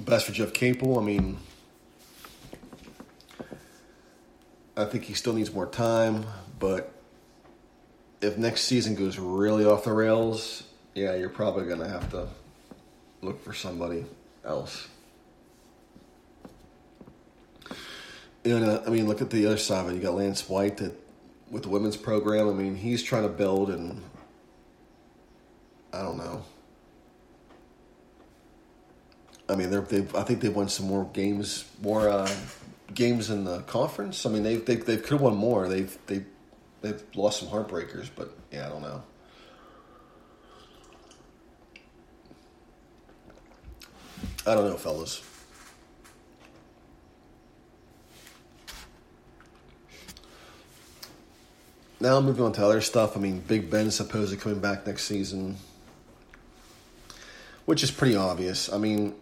Best 0.00 0.26
for 0.26 0.32
Jeff 0.32 0.52
Capel. 0.52 0.98
I 0.98 1.02
mean, 1.02 1.38
I 4.76 4.84
think 4.84 5.04
he 5.04 5.14
still 5.14 5.32
needs 5.32 5.52
more 5.52 5.66
time, 5.66 6.26
but 6.58 6.92
if 8.20 8.36
next 8.36 8.62
season 8.62 8.94
goes 8.94 9.18
really 9.18 9.64
off 9.64 9.84
the 9.84 9.92
rails, 9.92 10.64
yeah, 10.94 11.14
you're 11.14 11.28
probably 11.28 11.66
gonna 11.66 11.88
have 11.88 12.10
to 12.10 12.28
look 13.22 13.42
for 13.44 13.52
somebody 13.52 14.04
else. 14.44 14.88
You 18.44 18.56
uh, 18.56 18.58
know, 18.58 18.82
I 18.86 18.90
mean, 18.90 19.06
look 19.06 19.22
at 19.22 19.30
the 19.30 19.46
other 19.46 19.56
side 19.56 19.86
of 19.86 19.92
it. 19.92 19.94
You 19.94 20.02
got 20.02 20.14
Lance 20.14 20.48
White 20.48 20.76
that 20.78 21.03
with 21.50 21.62
the 21.62 21.68
women's 21.68 21.96
program. 21.96 22.48
I 22.48 22.52
mean, 22.52 22.76
he's 22.76 23.02
trying 23.02 23.22
to 23.22 23.28
build, 23.28 23.70
and 23.70 24.02
I 25.92 26.02
don't 26.02 26.16
know. 26.16 26.44
I 29.48 29.54
mean, 29.54 29.70
they've 29.70 30.14
I 30.14 30.22
think 30.22 30.40
they've 30.40 30.54
won 30.54 30.68
some 30.68 30.86
more 30.86 31.04
games, 31.12 31.64
more 31.82 32.08
uh, 32.08 32.30
games 32.94 33.30
in 33.30 33.44
the 33.44 33.60
conference. 33.62 34.24
I 34.24 34.30
mean, 34.30 34.42
they've 34.42 34.64
they 34.64 34.76
they 34.76 34.96
could 34.96 35.12
have 35.12 35.20
won 35.20 35.36
more. 35.36 35.68
They've 35.68 35.96
they 36.06 36.24
they've 36.80 37.02
lost 37.14 37.40
some 37.40 37.48
heartbreakers, 37.48 38.08
but 38.14 38.36
yeah, 38.50 38.66
I 38.66 38.68
don't 38.70 38.82
know. 38.82 39.02
I 44.46 44.54
don't 44.54 44.68
know, 44.68 44.76
fellas. 44.76 45.22
Now 52.04 52.20
moving 52.20 52.44
on 52.44 52.52
to 52.52 52.64
other 52.64 52.80
stuff. 52.80 53.16
I 53.16 53.20
mean, 53.20 53.40
Big 53.40 53.70
Ben's 53.70 53.96
supposedly 53.96 54.36
coming 54.36 54.60
back 54.60 54.86
next 54.86 55.04
season, 55.04 55.56
which 57.64 57.82
is 57.82 57.90
pretty 57.90 58.14
obvious. 58.14 58.70
I 58.72 58.78
mean, 58.78 59.14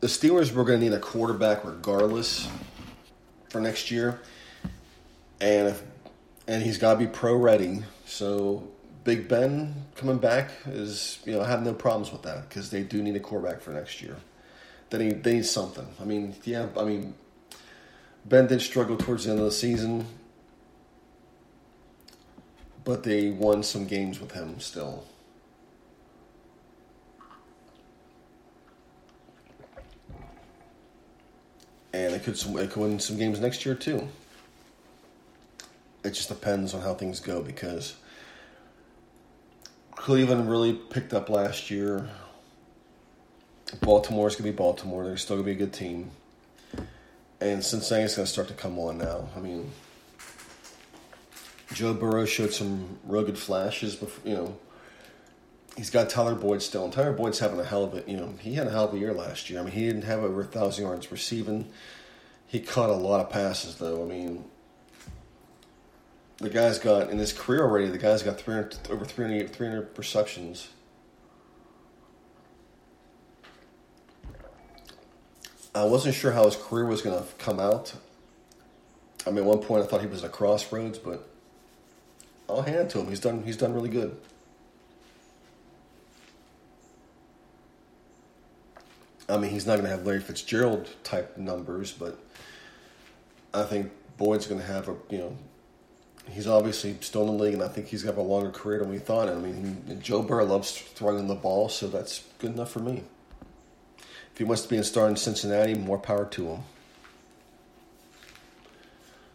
the 0.00 0.06
Steelers 0.06 0.52
were 0.52 0.64
going 0.64 0.80
to 0.80 0.84
need 0.86 0.94
a 0.94 1.00
quarterback 1.00 1.64
regardless 1.64 2.48
for 3.50 3.60
next 3.60 3.90
year, 3.90 4.20
and 5.40 5.68
if, 5.68 5.82
and 6.46 6.62
he's 6.62 6.78
got 6.78 6.94
to 6.94 6.98
be 6.98 7.06
pro 7.06 7.36
ready. 7.36 7.82
So 8.06 8.68
Big 9.02 9.28
Ben 9.28 9.74
coming 9.96 10.18
back 10.18 10.50
is 10.66 11.18
you 11.24 11.32
know 11.32 11.40
I 11.40 11.48
have 11.48 11.62
no 11.62 11.74
problems 11.74 12.12
with 12.12 12.22
that 12.22 12.48
because 12.48 12.70
they 12.70 12.82
do 12.82 13.02
need 13.02 13.16
a 13.16 13.20
quarterback 13.20 13.60
for 13.60 13.72
next 13.72 14.00
year. 14.00 14.16
They 14.90 14.98
need 14.98 15.24
they 15.24 15.34
need 15.34 15.46
something. 15.46 15.86
I 16.00 16.04
mean, 16.04 16.36
yeah, 16.44 16.68
I 16.76 16.84
mean 16.84 17.14
Ben 18.26 18.46
did 18.46 18.62
struggle 18.62 18.96
towards 18.96 19.24
the 19.24 19.32
end 19.32 19.40
of 19.40 19.44
the 19.44 19.52
season, 19.52 20.06
but 22.82 23.02
they 23.02 23.30
won 23.30 23.62
some 23.62 23.86
games 23.86 24.18
with 24.18 24.32
him 24.32 24.60
still. 24.60 25.04
And 31.92 32.14
they 32.14 32.18
could, 32.18 32.34
they 32.36 32.66
could 32.66 32.82
win 32.82 32.98
some 32.98 33.18
games 33.18 33.40
next 33.40 33.66
year 33.66 33.74
too. 33.74 34.08
It 36.02 36.10
just 36.10 36.28
depends 36.28 36.74
on 36.74 36.80
how 36.80 36.94
things 36.94 37.20
go 37.20 37.42
because 37.42 37.94
Cleveland 39.92 40.50
really 40.50 40.72
picked 40.72 41.12
up 41.12 41.28
last 41.28 41.70
year. 41.70 42.08
Baltimore's 43.80 44.34
going 44.34 44.44
to 44.44 44.52
be 44.52 44.56
Baltimore. 44.56 45.04
They're 45.04 45.16
still 45.16 45.36
going 45.36 45.46
to 45.46 45.54
be 45.54 45.62
a 45.62 45.66
good 45.66 45.72
team 45.74 46.10
and 47.40 47.62
Cincinnati's 47.62 48.16
going 48.16 48.26
to 48.26 48.32
start 48.32 48.48
to 48.48 48.54
come 48.54 48.78
on 48.78 48.98
now. 48.98 49.28
I 49.36 49.40
mean, 49.40 49.70
Joe 51.72 51.94
Burrow 51.94 52.24
showed 52.24 52.52
some 52.52 52.98
rugged 53.04 53.38
flashes, 53.38 53.96
before, 53.96 54.28
you 54.28 54.36
know. 54.36 54.56
He's 55.76 55.90
got 55.90 56.08
Tyler 56.08 56.36
Boyd 56.36 56.62
still, 56.62 56.84
and 56.84 56.92
Tyler 56.92 57.12
Boyd's 57.12 57.40
having 57.40 57.58
a 57.58 57.64
hell 57.64 57.82
of 57.82 57.94
a, 57.94 58.08
you 58.08 58.16
know, 58.16 58.32
he 58.38 58.54
had 58.54 58.68
a 58.68 58.70
hell 58.70 58.84
of 58.84 58.94
a 58.94 58.98
year 58.98 59.12
last 59.12 59.50
year. 59.50 59.58
I 59.58 59.64
mean, 59.64 59.72
he 59.72 59.84
didn't 59.84 60.02
have 60.02 60.22
over 60.22 60.42
a 60.42 60.44
thousand 60.44 60.84
yards 60.84 61.10
receiving. 61.10 61.68
He 62.46 62.60
caught 62.60 62.90
a 62.90 62.94
lot 62.94 63.20
of 63.20 63.30
passes, 63.30 63.74
though. 63.76 64.04
I 64.04 64.06
mean, 64.06 64.44
the 66.38 66.50
guy's 66.50 66.78
got 66.78 67.10
in 67.10 67.18
his 67.18 67.32
career 67.32 67.62
already. 67.62 67.88
The 67.88 67.98
guy's 67.98 68.22
got 68.22 68.38
300, 68.38 68.90
over 68.90 69.04
300, 69.04 69.50
300 69.50 69.98
receptions. 69.98 70.68
I 75.74 75.84
wasn't 75.84 76.14
sure 76.14 76.32
how 76.32 76.44
his 76.44 76.56
career 76.56 76.86
was 76.86 77.02
going 77.02 77.18
to 77.18 77.26
come 77.38 77.58
out. 77.58 77.92
I 79.26 79.30
mean, 79.30 79.38
at 79.38 79.44
one 79.44 79.58
point 79.58 79.82
I 79.82 79.86
thought 79.86 80.00
he 80.00 80.06
was 80.06 80.22
at 80.22 80.30
a 80.30 80.32
crossroads, 80.32 80.98
but 80.98 81.28
I'll 82.48 82.62
hand 82.62 82.76
it 82.76 82.90
to 82.90 83.00
him. 83.00 83.08
He's 83.08 83.20
done. 83.20 83.42
He's 83.42 83.56
done 83.56 83.72
really 83.72 83.88
good. 83.88 84.16
I 89.28 89.38
mean, 89.38 89.50
he's 89.50 89.66
not 89.66 89.76
going 89.76 89.84
to 89.84 89.90
have 89.90 90.06
Larry 90.06 90.20
Fitzgerald 90.20 90.88
type 91.02 91.38
numbers, 91.38 91.92
but 91.92 92.18
I 93.54 93.62
think 93.62 93.90
Boyd's 94.18 94.46
going 94.46 94.60
to 94.60 94.66
have 94.66 94.88
a 94.88 94.96
you 95.10 95.18
know. 95.18 95.36
He's 96.30 96.46
obviously 96.46 96.96
still 97.00 97.28
in 97.28 97.36
the 97.36 97.42
league, 97.42 97.54
and 97.54 97.62
I 97.62 97.68
think 97.68 97.88
he's 97.88 98.02
got 98.02 98.16
a 98.16 98.22
longer 98.22 98.50
career 98.50 98.78
than 98.78 98.90
we 98.90 98.98
thought. 98.98 99.28
I 99.28 99.34
mean, 99.34 100.00
Joe 100.02 100.22
Burrow 100.22 100.46
loves 100.46 100.72
throwing 100.72 101.26
the 101.26 101.34
ball, 101.34 101.68
so 101.68 101.86
that's 101.86 102.24
good 102.38 102.52
enough 102.52 102.70
for 102.70 102.78
me. 102.78 103.02
If 104.34 104.38
he 104.38 104.44
wants 104.44 104.62
to 104.62 104.68
be 104.68 104.78
a 104.78 104.82
star 104.82 105.08
in 105.08 105.14
Cincinnati, 105.14 105.74
more 105.74 105.96
power 105.96 106.24
to 106.24 106.48
him. 106.48 106.62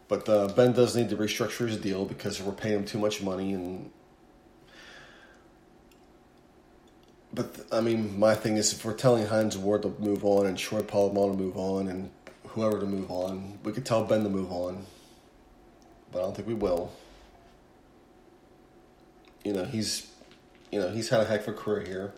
But 0.09 0.27
uh, 0.27 0.49
Ben 0.49 0.73
does 0.73 0.93
need 0.93 1.07
to 1.11 1.15
restructure 1.15 1.69
his 1.69 1.77
deal 1.77 2.03
because 2.03 2.41
we're 2.41 2.51
paying 2.51 2.79
him 2.79 2.85
too 2.85 2.97
much 2.97 3.21
money 3.21 3.53
and. 3.53 3.91
But 7.33 7.65
I 7.71 7.79
mean, 7.79 8.19
my 8.19 8.35
thing 8.35 8.57
is, 8.57 8.73
if 8.73 8.83
we're 8.83 8.91
telling 8.93 9.27
Hines 9.27 9.57
Ward 9.57 9.83
to 9.83 9.95
move 9.99 10.25
on 10.25 10.45
and 10.47 10.57
Troy 10.57 10.81
Polamalu 10.81 11.31
to 11.31 11.37
move 11.37 11.57
on 11.57 11.87
and 11.87 12.09
whoever 12.47 12.77
to 12.77 12.85
move 12.85 13.09
on, 13.09 13.57
we 13.63 13.71
could 13.71 13.85
tell 13.85 14.03
Ben 14.03 14.23
to 14.23 14.29
move 14.29 14.51
on. 14.51 14.85
But 16.11 16.19
I 16.19 16.21
don't 16.23 16.35
think 16.35 16.49
we 16.49 16.55
will. 16.55 16.91
You 19.45 19.53
know, 19.53 19.63
he's 19.63 20.11
you 20.71 20.81
know, 20.81 20.89
he's 20.89 21.07
had 21.07 21.21
a 21.21 21.25
heck 21.25 21.47
of 21.47 21.53
a 21.53 21.53
career 21.53 21.85
here. 21.85 22.13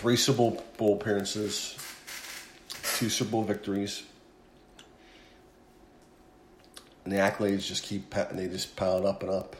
Three 0.00 0.16
Super 0.16 0.56
Bowl 0.78 0.94
appearances, 0.94 1.76
two 2.96 3.10
Super 3.10 3.32
Bowl 3.32 3.42
victories. 3.42 4.02
And 7.04 7.12
the 7.12 7.18
accolades 7.18 7.66
just 7.66 7.82
keep, 7.82 8.14
they 8.32 8.48
just 8.48 8.76
piled 8.76 9.04
up 9.04 9.22
and 9.22 9.30
up. 9.30 9.56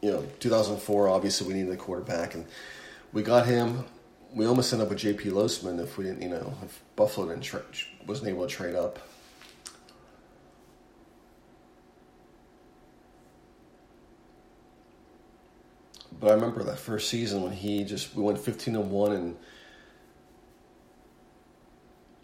You 0.00 0.12
know, 0.12 0.26
2004, 0.38 1.10
obviously, 1.10 1.46
we 1.46 1.52
needed 1.52 1.74
a 1.74 1.76
quarterback, 1.76 2.32
and 2.32 2.46
we 3.12 3.22
got 3.22 3.44
him. 3.44 3.84
We 4.32 4.46
almost 4.46 4.72
ended 4.72 4.86
up 4.86 4.88
with 4.88 4.98
J.P. 4.98 5.28
Losman 5.28 5.78
if 5.78 5.98
we 5.98 6.04
didn't, 6.04 6.22
you 6.22 6.30
know, 6.30 6.54
if 6.64 6.82
Buffalo 6.96 7.28
didn't 7.28 7.42
tra- 7.42 7.64
wasn't 8.06 8.30
able 8.30 8.46
to 8.46 8.50
trade 8.50 8.76
up. 8.76 8.98
But 16.20 16.32
I 16.32 16.34
remember 16.34 16.62
that 16.64 16.78
first 16.78 17.08
season 17.08 17.42
when 17.42 17.52
he 17.52 17.82
just 17.82 18.14
we 18.14 18.22
went 18.22 18.38
fifteen 18.38 18.76
and 18.76 18.90
one 18.90 19.12
and 19.12 19.36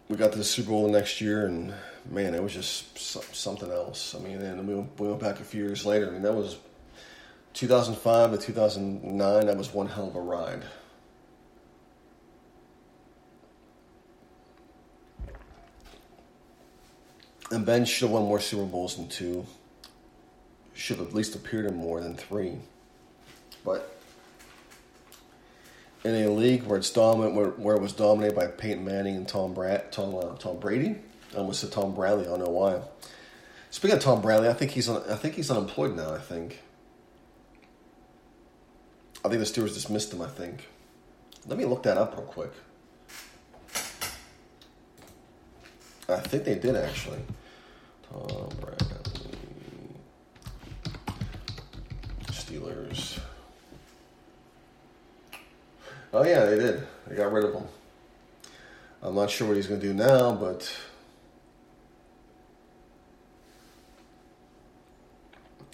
we 0.07 0.15
got 0.15 0.31
to 0.31 0.37
the 0.37 0.43
Super 0.43 0.69
Bowl 0.69 0.85
the 0.85 0.91
next 0.91 1.19
year 1.19 1.47
and 1.47 1.73
man, 2.09 2.35
it 2.35 2.43
was 2.43 2.53
just 2.53 2.97
something 3.35 3.71
else. 3.71 4.15
I 4.15 4.19
mean, 4.19 4.37
and 4.37 4.67
we 4.67 4.75
went, 4.75 4.99
we 4.99 5.07
went 5.07 5.19
back 5.19 5.39
a 5.39 5.43
few 5.43 5.63
years 5.63 5.85
later. 5.85 6.07
I 6.07 6.11
mean, 6.11 6.21
that 6.21 6.33
was 6.33 6.57
2005 7.53 8.31
to 8.31 8.37
2009. 8.37 9.45
That 9.47 9.57
was 9.57 9.73
one 9.73 9.87
hell 9.87 10.07
of 10.07 10.15
a 10.15 10.21
ride. 10.21 10.63
And 17.49 17.65
Ben 17.65 17.85
should 17.85 18.05
have 18.05 18.11
won 18.11 18.23
more 18.23 18.39
Super 18.39 18.65
Bowls 18.65 18.97
than 18.97 19.07
two. 19.07 19.45
Should 20.73 20.99
have 20.99 21.07
at 21.07 21.13
least 21.13 21.33
appeared 21.35 21.65
in 21.65 21.75
more 21.75 22.01
than 22.01 22.15
three. 22.15 22.57
But 23.67 23.93
in 26.05 26.15
a 26.15 26.29
league 26.29 26.63
where 26.63 26.77
it's 26.79 26.89
dominant, 26.89 27.35
where, 27.35 27.49
where 27.49 27.75
it 27.75 27.81
was 27.81 27.91
dominated 27.91 28.33
by 28.33 28.47
Peyton 28.47 28.85
Manning 28.85 29.17
and 29.17 29.27
Tom 29.27 29.53
Brad, 29.53 29.91
Tom 29.91 30.15
uh, 30.15 30.37
Tom 30.37 30.57
Brady, 30.57 30.95
I 31.33 31.39
almost 31.39 31.59
said 31.59 31.73
Tom 31.73 31.93
Bradley. 31.93 32.23
I 32.23 32.29
don't 32.29 32.39
know 32.39 32.49
why. 32.49 32.79
Speaking 33.69 33.97
of 33.97 34.03
Tom 34.03 34.21
Bradley, 34.21 34.47
I 34.47 34.53
think 34.53 34.71
he's 34.71 34.87
I 34.87 35.15
think 35.15 35.35
he's 35.35 35.51
unemployed 35.51 35.97
now. 35.97 36.13
I 36.13 36.17
think. 36.17 36.61
I 39.25 39.27
think 39.27 39.39
the 39.39 39.45
Steelers 39.45 39.73
dismissed 39.73 40.13
him. 40.13 40.21
I 40.21 40.29
think. 40.29 40.69
Let 41.45 41.57
me 41.57 41.65
look 41.65 41.83
that 41.83 41.97
up 41.97 42.15
real 42.15 42.25
quick. 42.25 42.51
I 46.07 46.21
think 46.21 46.45
they 46.45 46.55
did 46.55 46.77
actually. 46.77 47.19
Tom 48.09 48.49
Bradley. 48.61 48.87
Steelers. 52.31 53.19
Oh 56.13 56.23
yeah, 56.23 56.45
they 56.45 56.57
did. 56.57 56.87
They 57.07 57.15
got 57.15 57.31
rid 57.31 57.43
of 57.43 57.53
him. 57.53 57.63
I'm 59.01 59.15
not 59.15 59.29
sure 59.29 59.47
what 59.47 59.57
he's 59.57 59.67
going 59.67 59.79
to 59.79 59.87
do 59.87 59.93
now, 59.93 60.33
but 60.33 60.73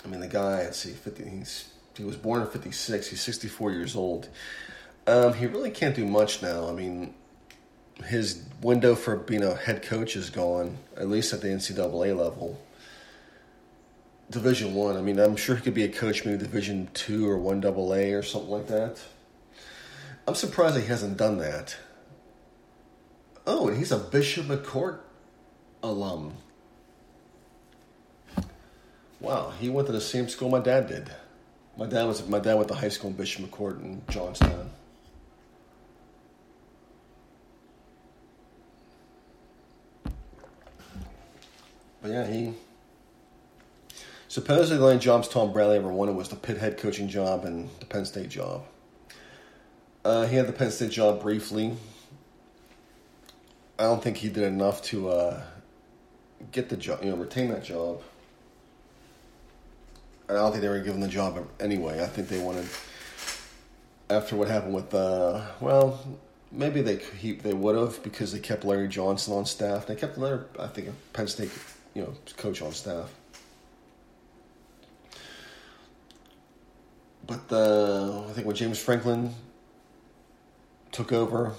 I 0.04 0.08
mean, 0.08 0.20
the 0.20 0.28
guy. 0.28 0.63
Let's 0.63 0.80
see, 0.80 0.92
50. 0.92 1.30
He's 1.30 1.70
he 1.96 2.04
was 2.04 2.18
born 2.18 2.42
in 2.42 2.48
'56. 2.48 3.08
He's 3.10 3.22
64 3.22 3.72
years 3.72 3.96
old. 3.96 4.30
Um, 5.06 5.34
he 5.34 5.46
really 5.46 5.72
can't 5.72 5.96
do 5.96 6.06
much 6.06 6.42
now. 6.42 6.68
I 6.68 6.72
mean, 6.72 7.13
his 8.06 8.44
window 8.62 8.96
for 8.96 9.16
being 9.16 9.44
a 9.44 9.56
head 9.56 9.84
coach 9.84 10.16
is 10.16 10.30
gone, 10.30 10.78
at 10.98 11.10
least 11.10 11.34
at 11.34 11.42
the 11.42 11.50
NCAA 11.50 12.18
level. 12.18 12.60
Division 14.30 14.74
One. 14.74 14.96
I. 14.96 15.00
I 15.00 15.02
mean, 15.02 15.20
I'm 15.20 15.36
sure 15.36 15.56
he 15.56 15.62
could 15.62 15.74
be 15.74 15.84
a 15.84 15.90
coach, 15.90 16.26
maybe 16.26 16.39
Division 16.39 16.89
Two 16.93 17.30
or 17.30 17.38
One 17.38 17.62
Double 17.62 17.93
A 17.93 18.13
or 18.13 18.24
something 18.24 18.50
like 18.50 18.67
that. 18.67 19.00
I'm 20.27 20.36
surprised 20.36 20.77
he 20.77 20.86
hasn't 20.86 21.17
done 21.17 21.38
that. 21.39 21.75
Oh, 23.45 23.67
and 23.67 23.77
he's 23.77 23.91
a 23.91 23.97
Bishop 23.97 24.45
McCort 24.45 24.99
alum. 25.81 26.33
Wow, 29.19 29.51
he 29.59 29.69
went 29.69 29.88
to 29.88 29.93
the 29.93 30.01
same 30.01 30.29
school 30.29 30.49
my 30.49 30.59
dad 30.59 30.88
did. 30.88 31.09
My 31.77 31.88
dad 31.88 32.03
was 32.03 32.25
my 32.27 32.39
dad 32.39 32.55
went 32.55 32.67
to 32.69 32.75
high 32.75 32.89
school 32.89 33.09
in 33.09 33.15
Bishop 33.15 33.45
McCort 33.45 33.81
in 33.81 34.01
Johnstown. 34.09 34.69
But 42.01 42.12
yeah, 42.12 42.27
he 42.27 42.53
supposedly 44.27 44.77
the 44.77 44.83
only 44.83 44.99
jobs 44.99 45.27
Tom 45.27 45.51
Bradley 45.51 45.77
ever 45.77 45.91
wanted 45.91 46.15
was 46.15 46.29
the 46.29 46.36
Pitt 46.36 46.57
head 46.57 46.77
coaching 46.77 47.07
job 47.07 47.45
and 47.45 47.69
the 47.79 47.86
Penn 47.86 48.05
State 48.05 48.29
job. 48.29 48.63
Uh, 50.06 50.26
he 50.28 50.36
had 50.36 50.48
the 50.48 50.54
Penn 50.54 50.70
State 50.70 50.92
job 50.92 51.22
briefly. 51.22 51.78
I 53.80 53.84
don't 53.84 54.04
think 54.04 54.18
he 54.18 54.28
did 54.28 54.44
enough 54.44 54.82
to 54.84 55.10
uh, 55.10 55.42
get 56.52 56.68
the 56.70 56.76
job, 56.76 57.04
you 57.04 57.10
know, 57.10 57.16
retain 57.16 57.50
that 57.50 57.63
job. 57.63 58.02
I 60.30 60.34
don't 60.34 60.52
think 60.52 60.62
they 60.62 60.70
were 60.70 60.80
given 60.80 61.00
the 61.00 61.08
job 61.08 61.48
anyway. 61.60 62.04
I 62.04 62.08
think 62.08 62.28
they 62.28 62.39
wanted, 62.39 62.68
after 64.10 64.36
what 64.36 64.48
happened 64.50 64.74
with, 64.74 64.94
uh, 64.94 65.42
well, 65.62 66.06
maybe 66.52 66.82
they 66.82 66.98
he, 67.20 67.34
they 67.34 67.54
would 67.54 67.76
have 67.76 68.04
because 68.04 68.34
they 68.34 68.39
kept 68.39 68.66
Larry 68.66 68.88
Johnson 68.89 69.34
on 69.34 69.46
staff. 69.46 69.88
They 69.88 69.96
kept 69.96 70.18
another, 70.18 70.48
I 70.60 70.68
think, 70.68 70.89
Penn 71.13 71.28
State, 71.28 71.52
you 71.94 72.04
know, 72.04 72.13
coach 72.36 72.62
on 72.62 72.74
staff. 72.74 73.10
But 77.26 77.52
uh, 77.52 78.26
I 78.30 78.34
think 78.34 78.46
when 78.46 78.56
James 78.56 78.80
Franklin 78.80 79.34
took 80.93 81.12
over. 81.12 81.53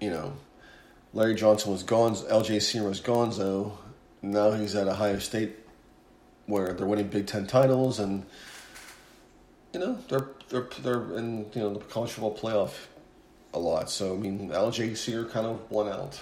You 0.00 0.10
know, 0.10 0.32
Larry 1.12 1.34
Johnson 1.34 1.70
was 1.70 1.82
gone. 1.82 2.14
LJ 2.14 2.62
Senior 2.62 2.88
was 2.88 3.00
Gonzo. 3.00 3.72
Now 4.22 4.52
he's 4.52 4.74
at 4.74 4.88
Ohio 4.88 5.18
State, 5.18 5.56
where 6.46 6.72
they're 6.72 6.86
winning 6.86 7.08
Big 7.08 7.26
Ten 7.26 7.46
titles, 7.46 8.00
and 8.00 8.26
you 9.72 9.80
know 9.80 9.98
they're 10.08 10.28
they're 10.48 10.68
they're 10.82 11.16
in 11.16 11.46
you 11.54 11.60
know 11.60 11.74
the 11.74 11.80
college 11.80 12.10
football 12.12 12.36
playoff 12.36 12.72
a 13.54 13.58
lot. 13.58 13.90
So 13.90 14.14
I 14.14 14.18
mean, 14.18 14.48
LJ 14.50 14.96
Senior 14.96 15.26
kind 15.26 15.46
of 15.46 15.70
won 15.70 15.88
out. 15.88 16.20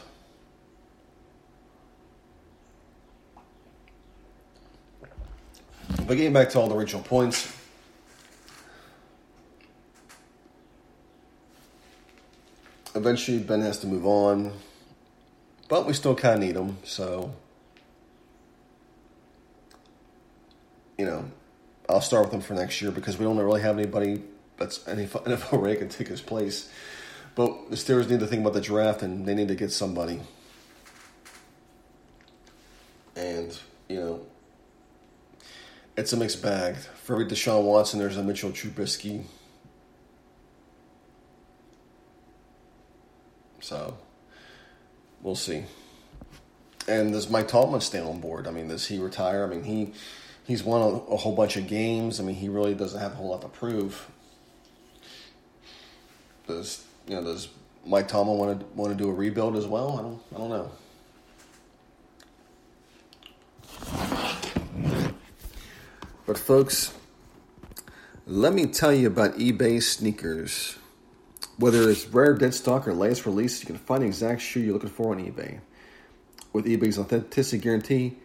But 6.06 6.16
getting 6.16 6.32
back 6.32 6.50
to 6.50 6.60
all 6.60 6.68
the 6.68 6.74
original 6.74 7.02
points, 7.02 7.52
eventually 12.98 13.38
Ben 13.38 13.62
has 13.62 13.78
to 13.78 13.86
move 13.86 14.04
on, 14.04 14.52
but 15.68 15.86
we 15.86 15.94
still 15.94 16.14
kind 16.14 16.34
of 16.34 16.40
need 16.40 16.56
him. 16.56 16.76
So, 16.84 17.32
you 20.98 21.06
know, 21.06 21.24
I'll 21.88 22.00
start 22.00 22.26
with 22.26 22.34
him 22.34 22.40
for 22.40 22.54
next 22.54 22.82
year 22.82 22.90
because 22.90 23.16
we 23.16 23.24
don't 23.24 23.38
really 23.38 23.62
have 23.62 23.78
anybody 23.78 24.22
that's 24.58 24.86
any 24.86 25.06
NFL 25.06 25.62
ready 25.62 25.76
can 25.76 25.88
take 25.88 26.08
his 26.08 26.20
place. 26.20 26.70
But 27.34 27.70
the 27.70 27.76
Steelers 27.76 28.10
need 28.10 28.20
to 28.20 28.26
think 28.26 28.40
about 28.40 28.54
the 28.54 28.60
draft 28.60 29.02
and 29.02 29.24
they 29.24 29.34
need 29.34 29.48
to 29.48 29.54
get 29.54 29.70
somebody. 29.72 30.20
And 33.14 33.56
you 33.88 34.00
know, 34.00 34.20
it's 35.96 36.12
a 36.12 36.16
mixed 36.16 36.42
bag. 36.42 36.76
For 36.76 37.14
every 37.14 37.26
Deshaun 37.26 37.62
Watson, 37.64 38.00
there's 38.00 38.16
a 38.16 38.22
Mitchell 38.22 38.50
Trubisky. 38.50 39.24
So 43.68 43.98
we'll 45.20 45.34
see. 45.34 45.64
And 46.88 47.12
does 47.12 47.28
Mike 47.28 47.48
Tomlin 47.48 47.82
stay 47.82 48.00
on 48.00 48.18
board? 48.18 48.46
I 48.46 48.50
mean, 48.50 48.68
does 48.68 48.86
he 48.86 48.98
retire? 48.98 49.44
I 49.44 49.46
mean, 49.46 49.62
he 49.62 49.92
he's 50.46 50.64
won 50.64 50.80
a, 50.80 50.86
a, 50.86 51.16
whole 51.18 51.36
bunch 51.36 51.58
of 51.58 51.66
games. 51.66 52.18
I 52.18 52.22
mean, 52.22 52.36
he 52.36 52.48
really 52.48 52.72
doesn't 52.72 52.98
have 52.98 53.12
a 53.12 53.16
whole 53.16 53.28
lot 53.28 53.42
to 53.42 53.48
prove. 53.48 54.08
Does 56.46 56.82
you 57.06 57.16
know? 57.16 57.22
Does 57.22 57.48
Mike 57.84 58.08
Tomlin 58.08 58.38
want 58.38 58.58
to 58.58 58.66
want 58.74 58.90
to 58.90 58.96
do 58.96 59.10
a 59.10 59.12
rebuild 59.12 59.54
as 59.54 59.66
well? 59.66 59.98
I 59.98 60.02
don't. 60.02 60.22
I 60.34 60.38
don't 60.38 60.48
know. 60.48 60.70
But 66.26 66.38
folks, 66.38 66.94
let 68.26 68.54
me 68.54 68.64
tell 68.64 68.94
you 68.94 69.08
about 69.08 69.36
eBay 69.36 69.82
sneakers. 69.82 70.78
Whether 71.58 71.90
it's 71.90 72.06
rare 72.06 72.34
dead 72.34 72.54
stock 72.54 72.86
or 72.86 72.94
latest 72.94 73.26
release, 73.26 73.60
you 73.60 73.66
can 73.66 73.78
find 73.78 74.02
the 74.02 74.06
exact 74.06 74.40
shoe 74.40 74.60
you're 74.60 74.74
looking 74.74 74.90
for 74.90 75.12
on 75.12 75.20
eBay. 75.20 75.58
With 76.52 76.66
eBay's 76.66 76.98
authenticity 76.98 77.58
guarantee, 77.58 78.16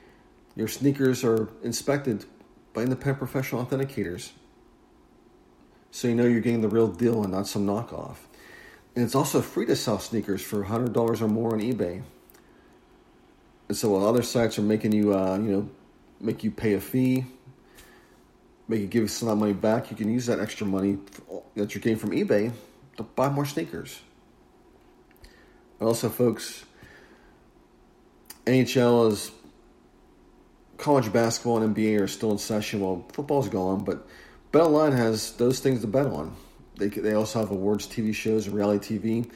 your 0.56 0.68
sneakers 0.68 1.24
are 1.24 1.50
inspected 1.64 2.26
by 2.74 2.84
independent 2.84 3.18
professional 3.18 3.66
authenticators. 3.66 4.30
So 5.90 6.08
you 6.08 6.14
know 6.14 6.26
you're 6.26 6.42
getting 6.42 6.62
the 6.62 6.70
real 6.70 6.88
deal 6.88 7.24
and 7.24 7.32
not 7.32 7.48
some 7.48 7.66
knockoff. 7.66 8.18
And 8.96 9.04
it's 9.04 9.16
also 9.16 9.42
free 9.42 9.66
to 9.66 9.76
sell 9.76 9.98
sneakers 9.98 10.44
for 10.44 10.64
$100 10.64 11.22
or 11.22 11.28
more 11.28 11.54
on 11.54 11.60
eBay. 11.60 12.04
And 13.68 13.76
so 13.76 13.90
while 13.90 14.06
other 14.06 14.22
sites 14.22 14.60
are 14.60 14.64
making 14.64 14.92
you, 14.92 15.16
uh, 15.16 15.38
you 15.38 15.52
know, 15.52 15.70
make 16.22 16.44
you 16.44 16.52
pay 16.52 16.74
a 16.74 16.80
fee, 16.80 17.26
make 18.68 18.82
you 18.82 18.88
give 18.88 19.10
some 19.10 19.28
of 19.28 19.36
that 19.36 19.40
money 19.40 19.54
back, 19.54 19.90
you 19.90 19.98
can 19.98 20.14
use 20.14 20.28
that 20.28 20.40
extra 20.40 20.68
money 20.68 21.00
that 21.56 21.74
you're 21.74 21.82
getting 21.82 21.98
from 21.98 22.12
eBay 22.12 22.52
buy 23.02 23.30
more 23.30 23.46
sneakers. 23.46 24.00
But 25.80 25.88
Also, 25.88 26.10
folks, 26.10 26.64
NHL 28.46 29.12
is 29.12 29.32
college 30.78 31.12
basketball 31.12 31.64
and 31.64 31.76
NBA 31.76 32.00
are 32.02 32.08
still 32.08 32.32
in 32.32 32.38
session 32.38 32.82
while 32.82 33.06
football's 33.14 33.50
gone, 33.50 33.84
but 33.84 34.06
BetOnline 34.52 34.96
has 34.96 35.32
those 35.34 35.60
things 35.60 35.82
to 35.82 35.88
bet 35.88 36.06
on. 36.06 36.36
They 36.78 36.90
they 36.90 37.14
also 37.14 37.40
have 37.40 37.52
awards, 37.52 37.88
TV 37.88 38.14
shows, 38.14 38.48
and 38.48 38.56
reality 38.56 39.00
TV, 39.00 39.32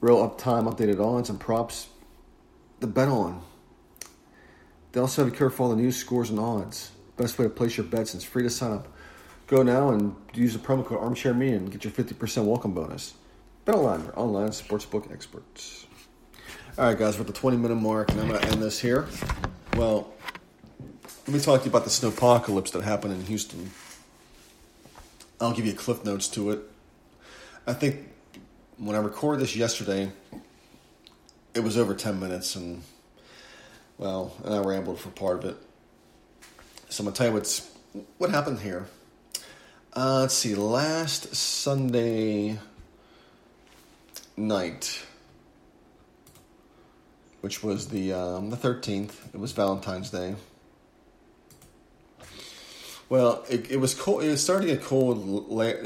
real 0.00 0.16
uptime, 0.16 0.72
updated 0.72 1.00
odds 1.00 1.30
and 1.30 1.40
props. 1.40 1.88
The 2.80 2.86
bet 2.86 3.08
on. 3.08 3.42
They 4.92 5.00
also 5.00 5.24
have 5.24 5.32
you 5.32 5.38
covered 5.38 5.54
for 5.54 5.64
all 5.64 5.68
the 5.70 5.76
news, 5.76 5.96
scores, 5.96 6.30
and 6.30 6.38
odds. 6.38 6.90
Best 7.16 7.38
way 7.38 7.44
to 7.44 7.50
place 7.50 7.76
your 7.76 7.86
bets. 7.86 8.14
It's 8.14 8.24
free 8.24 8.42
to 8.42 8.50
sign 8.50 8.72
up. 8.72 8.88
Go 9.52 9.62
now 9.62 9.90
and 9.90 10.16
use 10.32 10.54
the 10.54 10.58
promo 10.58 10.82
code 10.82 10.98
Armchair 10.98 11.34
Me 11.34 11.52
and 11.52 11.70
get 11.70 11.84
your 11.84 11.92
fifty 11.92 12.14
percent 12.14 12.46
welcome 12.46 12.72
bonus. 12.72 13.12
BetOnline, 13.66 14.02
your 14.02 14.18
online 14.18 14.48
sportsbook 14.48 15.12
experts. 15.12 15.84
All 16.78 16.86
right, 16.86 16.96
guys, 16.96 17.18
we're 17.18 17.20
at 17.20 17.26
the 17.26 17.34
twenty 17.34 17.58
minute 17.58 17.74
mark, 17.74 18.10
and 18.10 18.18
I'm 18.18 18.28
going 18.28 18.40
to 18.40 18.48
end 18.48 18.62
this 18.62 18.80
here. 18.80 19.06
Well, 19.76 20.10
let 21.26 21.34
me 21.34 21.38
talk 21.38 21.60
to 21.60 21.66
you 21.66 21.70
about 21.70 21.84
the 21.84 21.90
snowpocalypse 21.90 22.72
that 22.72 22.82
happened 22.82 23.12
in 23.12 23.26
Houston. 23.26 23.70
I'll 25.38 25.52
give 25.52 25.66
you 25.66 25.74
cliff 25.74 26.02
notes 26.02 26.28
to 26.28 26.50
it. 26.52 26.60
I 27.66 27.74
think 27.74 28.08
when 28.78 28.96
I 28.96 29.00
recorded 29.00 29.42
this 29.42 29.54
yesterday, 29.54 30.12
it 31.52 31.60
was 31.60 31.76
over 31.76 31.92
10 31.92 32.18
minutes, 32.18 32.56
and 32.56 32.82
well, 33.98 34.34
and 34.44 34.54
I 34.54 34.60
rambled 34.60 34.98
for 34.98 35.10
part 35.10 35.40
of 35.40 35.44
it. 35.44 35.56
So 36.88 37.02
I'm 37.02 37.04
going 37.04 37.12
to 37.12 37.18
tell 37.18 37.26
you 37.26 37.32
what's, 37.34 37.70
what 38.16 38.30
happened 38.30 38.60
here. 38.60 38.86
Uh, 39.94 40.20
let's 40.20 40.32
see, 40.32 40.54
last 40.54 41.34
Sunday 41.34 42.58
night, 44.38 45.04
which 47.42 47.62
was 47.62 47.88
the 47.88 48.10
um, 48.10 48.48
the 48.48 48.56
13th, 48.56 49.12
it 49.34 49.38
was 49.38 49.52
Valentine's 49.52 50.08
Day. 50.08 50.34
Well, 53.10 53.44
it, 53.50 53.70
it 53.70 53.76
was 53.76 53.94
cold. 53.94 54.24
It 54.24 54.30
was 54.30 54.42
starting 54.42 54.68
to 54.68 54.76
get 54.76 54.82
cold, 54.82 55.26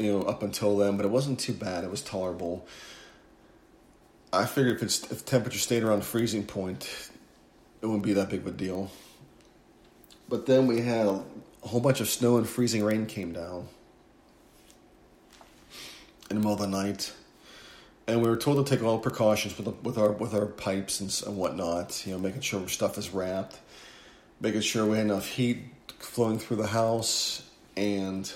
you 0.00 0.12
know, 0.12 0.22
up 0.22 0.44
until 0.44 0.76
then, 0.76 0.96
but 0.96 1.04
it 1.04 1.10
wasn't 1.10 1.40
too 1.40 1.54
bad. 1.54 1.82
It 1.82 1.90
was 1.90 2.00
tolerable. 2.00 2.64
I 4.32 4.44
figured 4.44 4.76
if 4.76 4.84
it's 4.84 5.02
if 5.10 5.24
the 5.24 5.30
temperature 5.30 5.58
stayed 5.58 5.82
around 5.82 6.04
freezing 6.04 6.44
point, 6.44 7.10
it 7.82 7.86
wouldn't 7.86 8.04
be 8.04 8.12
that 8.12 8.30
big 8.30 8.42
of 8.42 8.46
a 8.46 8.52
deal. 8.52 8.88
But 10.28 10.46
then 10.46 10.68
we 10.68 10.82
had 10.82 11.08
a 11.08 11.24
whole 11.62 11.80
bunch 11.80 12.00
of 12.00 12.08
snow 12.08 12.36
and 12.36 12.48
freezing 12.48 12.84
rain 12.84 13.06
came 13.06 13.32
down 13.32 13.66
in 16.30 16.36
the 16.36 16.40
middle 16.40 16.52
of 16.52 16.58
the 16.58 16.66
night, 16.66 17.12
and 18.06 18.22
we 18.22 18.28
were 18.28 18.36
told 18.36 18.64
to 18.64 18.76
take 18.76 18.84
all 18.84 18.98
precautions 18.98 19.56
with 19.56 19.68
with 19.82 19.98
our 19.98 20.12
with 20.12 20.34
our 20.34 20.46
pipes 20.46 21.00
and, 21.00 21.22
and 21.26 21.36
whatnot. 21.36 22.06
You 22.06 22.12
know, 22.12 22.18
making 22.18 22.40
sure 22.40 22.66
stuff 22.68 22.98
is 22.98 23.10
wrapped, 23.10 23.58
making 24.40 24.60
sure 24.62 24.86
we 24.86 24.96
had 24.96 25.06
enough 25.06 25.26
heat 25.26 25.58
flowing 25.98 26.38
through 26.38 26.58
the 26.58 26.68
house 26.68 27.42
and 27.76 28.32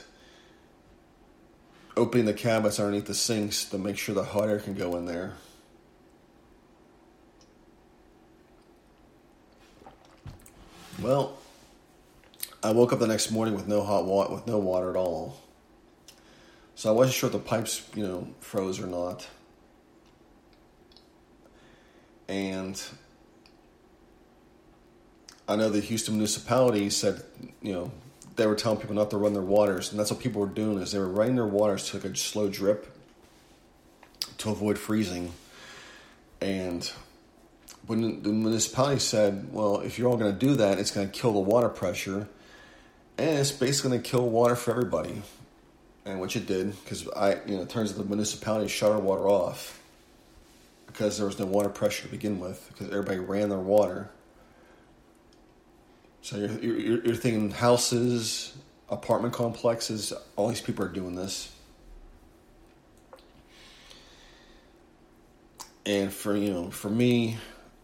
opening 1.96 2.26
the 2.26 2.34
cabinets 2.34 2.78
underneath 2.78 3.06
the 3.06 3.14
sinks 3.14 3.64
to 3.66 3.78
make 3.78 3.98
sure 3.98 4.14
the 4.14 4.24
hot 4.24 4.48
air 4.48 4.58
can 4.58 4.74
go 4.74 4.96
in 4.96 5.06
there. 5.06 5.34
Well, 11.00 11.38
I 12.62 12.72
woke 12.72 12.92
up 12.92 12.98
the 12.98 13.06
next 13.06 13.30
morning 13.30 13.54
with 13.54 13.66
no 13.66 13.82
hot 13.82 14.04
water, 14.04 14.34
with 14.34 14.46
no 14.46 14.58
water 14.58 14.90
at 14.90 14.96
all. 14.96 15.40
So 16.80 16.88
I 16.88 16.92
wasn't 16.92 17.14
sure 17.16 17.26
if 17.26 17.34
the 17.34 17.38
pipes, 17.38 17.86
you 17.94 18.06
know, 18.06 18.26
froze 18.40 18.80
or 18.80 18.86
not. 18.86 19.28
And 22.26 22.82
I 25.46 25.56
know 25.56 25.68
the 25.68 25.80
Houston 25.80 26.14
municipality 26.14 26.88
said, 26.88 27.22
you 27.60 27.74
know, 27.74 27.92
they 28.36 28.46
were 28.46 28.54
telling 28.54 28.78
people 28.78 28.94
not 28.94 29.10
to 29.10 29.18
run 29.18 29.34
their 29.34 29.42
waters, 29.42 29.90
and 29.90 30.00
that's 30.00 30.10
what 30.10 30.20
people 30.20 30.40
were 30.40 30.46
doing 30.46 30.78
is 30.78 30.92
they 30.92 30.98
were 30.98 31.06
running 31.06 31.34
their 31.36 31.44
waters 31.44 31.90
to 31.90 31.98
like 31.98 32.06
a 32.06 32.16
slow 32.16 32.48
drip 32.48 32.96
to 34.38 34.48
avoid 34.48 34.78
freezing. 34.78 35.34
And 36.40 36.90
when 37.88 38.22
the 38.22 38.30
municipality 38.30 39.00
said, 39.00 39.52
well, 39.52 39.80
if 39.80 39.98
you're 39.98 40.08
all 40.08 40.16
going 40.16 40.32
to 40.32 40.46
do 40.46 40.54
that, 40.54 40.78
it's 40.78 40.92
going 40.92 41.10
to 41.10 41.12
kill 41.12 41.34
the 41.34 41.40
water 41.40 41.68
pressure, 41.68 42.26
and 43.18 43.38
it's 43.38 43.52
basically 43.52 43.90
going 43.90 44.02
to 44.02 44.08
kill 44.08 44.26
water 44.30 44.56
for 44.56 44.70
everybody. 44.70 45.20
And 46.04 46.20
which 46.20 46.34
it 46.34 46.46
did, 46.46 46.72
because 46.82 47.08
I, 47.10 47.38
you 47.46 47.56
know, 47.56 47.64
turns 47.66 47.92
the 47.92 48.04
municipality 48.04 48.68
shut 48.68 48.90
our 48.90 49.00
water 49.00 49.28
off 49.28 49.82
because 50.86 51.18
there 51.18 51.26
was 51.26 51.38
no 51.38 51.46
water 51.46 51.68
pressure 51.68 52.02
to 52.02 52.08
begin 52.08 52.40
with, 52.40 52.66
because 52.68 52.88
everybody 52.88 53.18
ran 53.18 53.48
their 53.48 53.58
water 53.58 54.10
so 56.22 56.36
you're, 56.36 56.58
you're, 56.60 57.04
you're 57.04 57.14
thinking 57.14 57.50
houses, 57.50 58.54
apartment 58.88 59.34
complexes, 59.34 60.12
all 60.36 60.48
these 60.48 60.60
people 60.60 60.84
are 60.84 60.88
doing 60.88 61.14
this. 61.14 61.50
And 65.86 66.12
for 66.12 66.36
you 66.36 66.52
know, 66.52 66.70
for 66.70 66.90
me, 66.90 67.38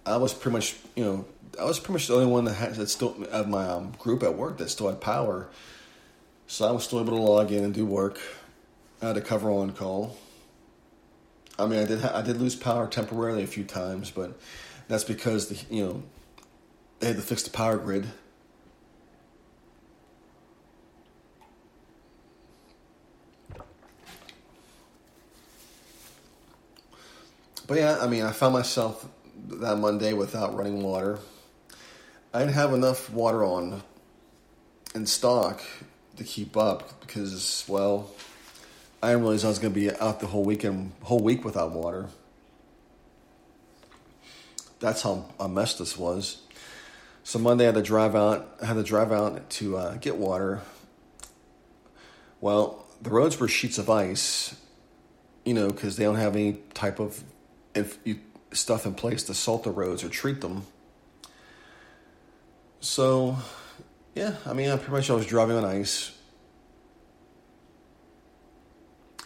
I 0.05 0.19
was 0.19 0.35
pretty 0.35 0.53
much 0.53 0.77
you 0.95 1.05
know 1.05 1.25
I 1.59 1.65
was 1.65 1.79
pretty 1.79 1.95
much 1.95 2.09
the 2.09 2.15
only 2.15 2.27
one 2.27 2.45
that 2.45 2.53
had 2.53 2.75
that 2.75 2.89
still 2.89 3.17
of 3.33 3.49
my 3.49 3.67
um, 3.67 3.93
group 3.99 4.23
at 4.23 4.37
work 4.37 4.59
that 4.59 4.69
still 4.69 4.89
had 4.89 5.01
power. 5.01 5.49
So 6.47 6.67
I 6.67 6.71
was 6.71 6.85
still 6.85 7.01
able 7.01 7.17
to 7.17 7.23
log 7.23 7.51
in 7.51 7.65
and 7.65 7.75
do 7.75 7.85
work. 7.85 8.21
I 9.03 9.09
had 9.09 9.17
to 9.17 9.21
cover 9.21 9.51
on 9.51 9.73
call. 9.73 10.17
I 11.59 11.67
mean, 11.67 11.81
I 11.81 11.87
did 11.87 12.05
I 12.05 12.23
did 12.23 12.39
lose 12.39 12.55
power 12.55 12.87
temporarily 12.87 13.43
a 13.43 13.47
few 13.47 13.65
times, 13.65 14.11
but 14.11 14.39
that's 14.89 15.05
because 15.05 15.49
the 15.49 15.75
you 15.75 15.85
know 15.85 16.03
they 17.01 17.09
had 17.09 17.17
to 17.17 17.23
fix 17.23 17.43
the 17.43 17.51
power 17.51 17.77
grid 17.77 18.07
But 27.67 27.79
yeah, 27.79 27.99
I 28.01 28.07
mean, 28.07 28.23
I 28.23 28.31
found 28.33 28.53
myself 28.53 29.07
that 29.49 29.77
Monday 29.77 30.13
without 30.13 30.55
running 30.57 30.83
water. 30.83 31.19
I 32.33 32.41
didn't 32.41 32.55
have 32.55 32.73
enough 32.73 33.11
water 33.11 33.45
on 33.45 33.83
in 34.95 35.07
stock 35.07 35.63
to 36.17 36.25
keep 36.25 36.57
up 36.57 37.01
because, 37.01 37.65
well, 37.69 38.11
I 39.03 39.09
didn't 39.09 39.23
realize 39.23 39.45
I 39.45 39.49
was 39.49 39.59
going 39.59 39.73
to 39.73 39.79
be 39.79 39.91
out 39.91 40.21
the 40.21 40.27
whole 40.27 40.45
weekend, 40.45 40.93
whole 41.03 41.21
week 41.21 41.45
without 41.45 41.73
water. 41.73 42.07
That's 44.81 45.03
how 45.03 45.27
a 45.39 45.49
mess 45.49 45.79
this 45.79 45.97
was. 45.97 46.43
So 47.23 47.39
Monday 47.39 47.65
I 47.65 47.67
had 47.67 47.75
to 47.75 47.83
drive 47.83 48.15
out. 48.15 48.57
I 48.63 48.67
had 48.67 48.75
to 48.75 48.83
drive 48.83 49.11
out 49.13 49.51
to 49.51 49.77
uh, 49.77 49.97
get 49.97 50.17
water. 50.17 50.63
Well, 52.41 52.85
the 53.03 53.11
roads 53.11 53.39
were 53.41 53.49
sheets 53.49 53.79
of 53.79 53.91
ice, 53.91 54.55
you 55.45 55.55
know, 55.55 55.69
because 55.69 55.97
they 55.97 56.05
don't 56.05 56.17
have 56.17 56.37
any 56.37 56.59
type 56.75 57.01
of 57.01 57.23
if 57.75 57.99
you 58.05 58.19
stuff 58.53 58.87
in 58.87 58.95
place 58.95 59.25
to 59.25 59.35
salt 59.35 59.65
the 59.65 59.71
roads 59.71 60.05
or 60.05 60.09
treat 60.09 60.41
them. 60.41 60.67
So, 62.81 63.37
yeah, 64.17 64.35
I 64.47 64.55
mean, 64.55 64.71
I 64.71 64.77
pretty 64.77 64.93
much 64.93 65.11
I 65.11 65.13
was 65.13 65.27
driving 65.27 65.57
on 65.57 65.65
ice. 65.67 66.11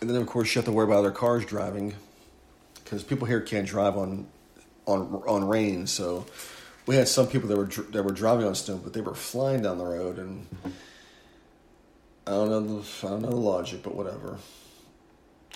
And 0.00 0.10
then, 0.10 0.16
of 0.16 0.26
course, 0.26 0.52
you 0.52 0.58
have 0.58 0.64
to 0.64 0.72
worry 0.72 0.84
about 0.84 0.98
other 0.98 1.12
cars 1.12 1.44
driving 1.44 1.94
because 2.74 3.04
people 3.04 3.26
here 3.28 3.40
can't 3.40 3.68
drive 3.68 3.96
on 3.96 4.26
on 4.86 5.22
on 5.28 5.44
rain. 5.46 5.86
So, 5.86 6.26
we 6.86 6.96
had 6.96 7.06
some 7.06 7.28
people 7.28 7.48
that 7.48 7.56
were 7.56 7.66
that 7.66 8.02
were 8.02 8.10
driving 8.10 8.46
on 8.46 8.56
snow, 8.56 8.78
but 8.78 8.92
they 8.92 9.00
were 9.00 9.14
flying 9.14 9.62
down 9.62 9.78
the 9.78 9.84
road, 9.84 10.18
and 10.18 10.44
I 12.26 12.32
don't 12.32 12.50
know 12.50 12.60
the 12.80 13.06
I 13.06 13.10
don't 13.10 13.22
know 13.22 13.30
the 13.30 13.36
logic, 13.36 13.84
but 13.84 13.94
whatever. 13.94 14.38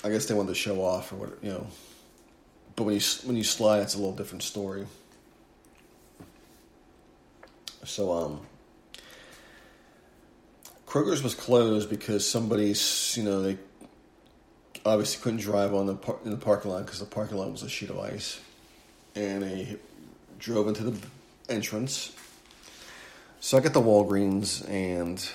I 0.04 0.10
guess 0.10 0.26
they 0.26 0.34
wanted 0.34 0.50
to 0.50 0.54
show 0.54 0.80
off 0.80 1.12
or 1.12 1.16
what 1.16 1.42
you 1.42 1.50
know. 1.50 1.66
But 2.76 2.84
when 2.84 2.94
you 2.94 3.00
when 3.24 3.36
you 3.36 3.42
slide, 3.42 3.80
it's 3.80 3.94
a 3.94 3.98
little 3.98 4.14
different 4.14 4.44
story. 4.44 4.86
So 7.84 8.12
um, 8.12 8.40
Kroger's 10.94 11.24
was 11.24 11.34
closed 11.34 11.90
because 11.90 12.24
somebody's 12.24 13.16
you 13.16 13.24
know 13.24 13.42
they 13.42 13.58
obviously 14.86 15.20
couldn't 15.24 15.40
drive 15.40 15.74
on 15.74 15.86
the 15.86 15.96
par- 15.96 16.20
in 16.24 16.30
the 16.30 16.36
parking 16.36 16.70
lot 16.70 16.86
because 16.86 17.00
the 17.00 17.04
parking 17.04 17.36
lot 17.36 17.50
was 17.50 17.64
a 17.64 17.68
sheet 17.68 17.90
of 17.90 17.98
ice, 17.98 18.40
and 19.16 19.42
they 19.42 19.76
drove 20.38 20.68
into 20.68 20.84
the 20.84 20.96
entrance. 21.48 22.14
So 23.40 23.58
I 23.58 23.60
got 23.60 23.72
the 23.72 23.82
Walgreens 23.82 24.70
and 24.70 25.28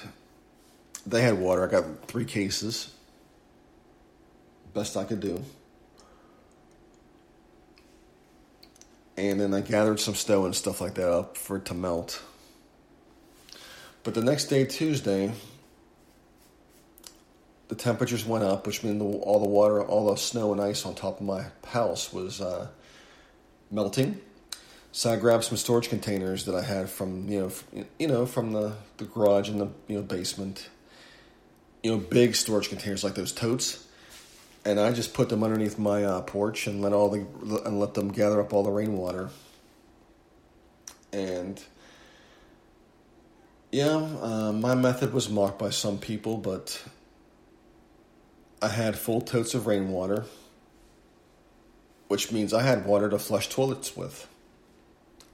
they 1.06 1.24
had 1.24 1.38
water. 1.38 1.67
I 1.67 1.69
got 1.69 2.08
three 2.08 2.24
cases. 2.24 2.93
Best 4.74 4.95
I 4.95 5.04
could 5.04 5.19
do. 5.19 5.43
and 9.17 9.41
then 9.41 9.54
I 9.54 9.60
gathered 9.60 10.00
some 10.00 10.15
snow 10.15 10.45
and 10.45 10.56
stuff 10.56 10.80
like 10.80 10.93
that 10.93 11.12
up 11.12 11.36
for 11.36 11.58
it 11.58 11.65
to 11.65 11.74
melt. 11.74 12.22
But 14.04 14.13
the 14.13 14.24
next 14.24 14.45
day, 14.45 14.63
Tuesday, 14.63 15.34
the 17.69 17.75
temperatures 17.75 18.25
went 18.25 18.43
up, 18.43 18.65
which 18.65 18.84
meant 18.84 18.99
the, 18.99 19.05
all 19.05 19.39
the 19.39 19.47
water, 19.47 19.82
all 19.82 20.10
the 20.10 20.17
snow 20.17 20.51
and 20.51 20.60
ice 20.60 20.86
on 20.86 20.95
top 20.95 21.21
of 21.21 21.25
my 21.25 21.45
house 21.67 22.12
was 22.12 22.41
uh, 22.41 22.67
melting. 23.71 24.19
So 24.91 25.13
I 25.13 25.17
grabbed 25.17 25.43
some 25.43 25.55
storage 25.55 25.88
containers 25.88 26.45
that 26.45 26.55
I 26.55 26.63
had 26.63 26.89
from 26.89 27.29
you 27.29 27.39
know 27.39 27.86
you 27.99 28.08
know 28.08 28.25
from 28.25 28.53
the, 28.53 28.73
the 28.97 29.05
garage 29.05 29.47
and 29.47 29.62
the 29.62 29.69
you 29.88 29.97
know 29.97 30.01
basement, 30.01 30.67
you 31.84 31.91
know 31.91 31.97
big 31.97 32.36
storage 32.36 32.69
containers 32.69 33.03
like 33.03 33.13
those 33.13 33.32
totes, 33.32 33.88
and 34.65 34.79
I 34.79 34.91
just 34.91 35.13
put 35.13 35.29
them 35.29 35.43
underneath 35.43 35.77
my 35.77 36.03
uh, 36.03 36.21
porch 36.21 36.65
and 36.65 36.82
let 36.82 36.91
all 36.91 37.10
the 37.10 37.19
and 37.65 37.79
let 37.79 37.93
them 37.93 38.12
gather 38.12 38.41
up 38.41 38.51
all 38.51 38.63
the 38.63 38.71
rainwater. 38.71 39.29
And 41.13 41.63
yeah, 43.71 43.95
uh, 44.21 44.51
my 44.53 44.73
method 44.73 45.13
was 45.13 45.29
mocked 45.29 45.60
by 45.60 45.69
some 45.69 45.99
people, 45.99 46.38
but 46.38 46.82
I 48.62 48.67
had 48.67 48.98
full 48.98 49.22
totes 49.22 49.54
of 49.54 49.67
rainwater, 49.67 50.26
which 52.08 52.32
means 52.32 52.54
I 52.54 52.63
had 52.63 52.86
water 52.86 53.10
to 53.10 53.19
flush 53.19 53.48
toilets 53.50 53.95
with. 53.95 54.28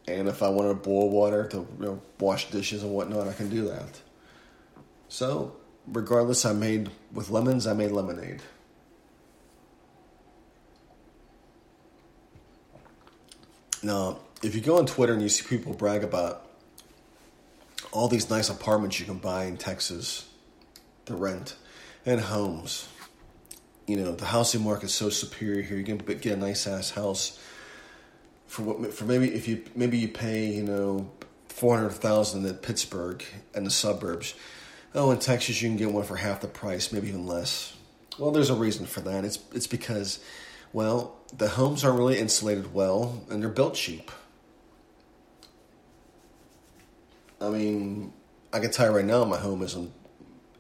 And 0.08 0.28
if 0.28 0.44
I 0.44 0.50
wanted 0.50 0.70
to 0.70 0.76
boil 0.76 1.10
water 1.10 1.48
to 1.48 1.58
you 1.58 1.68
know, 1.80 2.02
wash 2.20 2.52
dishes 2.52 2.84
and 2.84 2.92
whatnot, 2.92 3.28
I 3.28 3.34
can 3.34 3.50
do 3.50 3.68
that. 3.70 4.02
So, 5.10 5.56
regardless, 5.88 6.46
I 6.46 6.54
made 6.54 6.92
with 7.12 7.30
lemons, 7.30 7.66
I 7.66 7.74
made 7.74 7.92
lemonade. 7.92 8.42
Now, 13.82 14.20
if 14.44 14.54
you 14.54 14.62
go 14.62 14.78
on 14.78 14.86
Twitter 14.86 15.14
and 15.14 15.22
you 15.22 15.30
see 15.30 15.48
people 15.48 15.74
brag 15.74 16.04
about 16.04 16.48
all 17.92 18.08
these 18.08 18.30
nice 18.30 18.50
apartments 18.50 19.00
you 19.00 19.06
can 19.06 19.18
buy 19.18 19.46
in 19.46 19.58
Texas 19.58 20.28
to 21.06 21.16
rent 21.16 21.56
and 22.06 22.20
homes, 22.20 22.88
you 23.88 23.98
know 23.98 24.14
the 24.14 24.26
housing 24.26 24.64
market's 24.64 24.94
so 24.94 25.10
superior 25.10 25.62
here. 25.62 25.78
You 25.78 25.84
can 25.84 25.98
get 25.98 26.26
a 26.26 26.38
nice 26.38 26.68
ass 26.68 26.92
house 26.92 27.40
for 28.48 28.64
what 28.64 28.94
for 28.94 29.06
maybe 29.06 29.34
if 29.34 29.48
you 29.48 29.64
maybe 29.76 29.98
you 29.98 30.08
pay 30.08 30.48
you 30.48 30.64
know 30.64 31.10
four 31.48 31.78
hundred 31.78 31.92
thousand 31.92 32.46
at 32.46 32.62
Pittsburgh 32.62 33.24
and 33.54 33.66
the 33.66 33.72
suburbs. 33.72 34.34
Oh, 34.94 35.12
in 35.12 35.20
Texas 35.20 35.62
you 35.62 35.70
can 35.70 35.78
get 35.78 35.92
one 35.92 36.06
for 36.06 36.16
half 36.16 36.42
the 36.42 36.48
price, 36.48 36.92
maybe 36.92 37.10
even 37.10 37.26
less. 37.26 37.76
Well, 38.18 38.32
there's 38.32 38.50
a 38.50 38.56
reason 38.56 38.86
for 38.86 39.02
that. 39.02 39.26
It's 39.26 39.40
it's 39.54 39.68
because 39.68 40.20
well 40.74 41.18
the 41.36 41.50
homes 41.50 41.84
aren't 41.84 41.98
really 41.98 42.18
insulated 42.18 42.74
well 42.74 43.24
and 43.30 43.42
they're 43.42 43.50
built 43.50 43.76
cheap. 43.76 44.12
I 47.42 47.50
mean, 47.50 48.14
I 48.54 48.60
can 48.60 48.72
tell 48.72 48.90
you 48.90 48.96
right 48.96 49.06
now, 49.06 49.26
my 49.26 49.38
home 49.38 49.62
isn't 49.62 49.92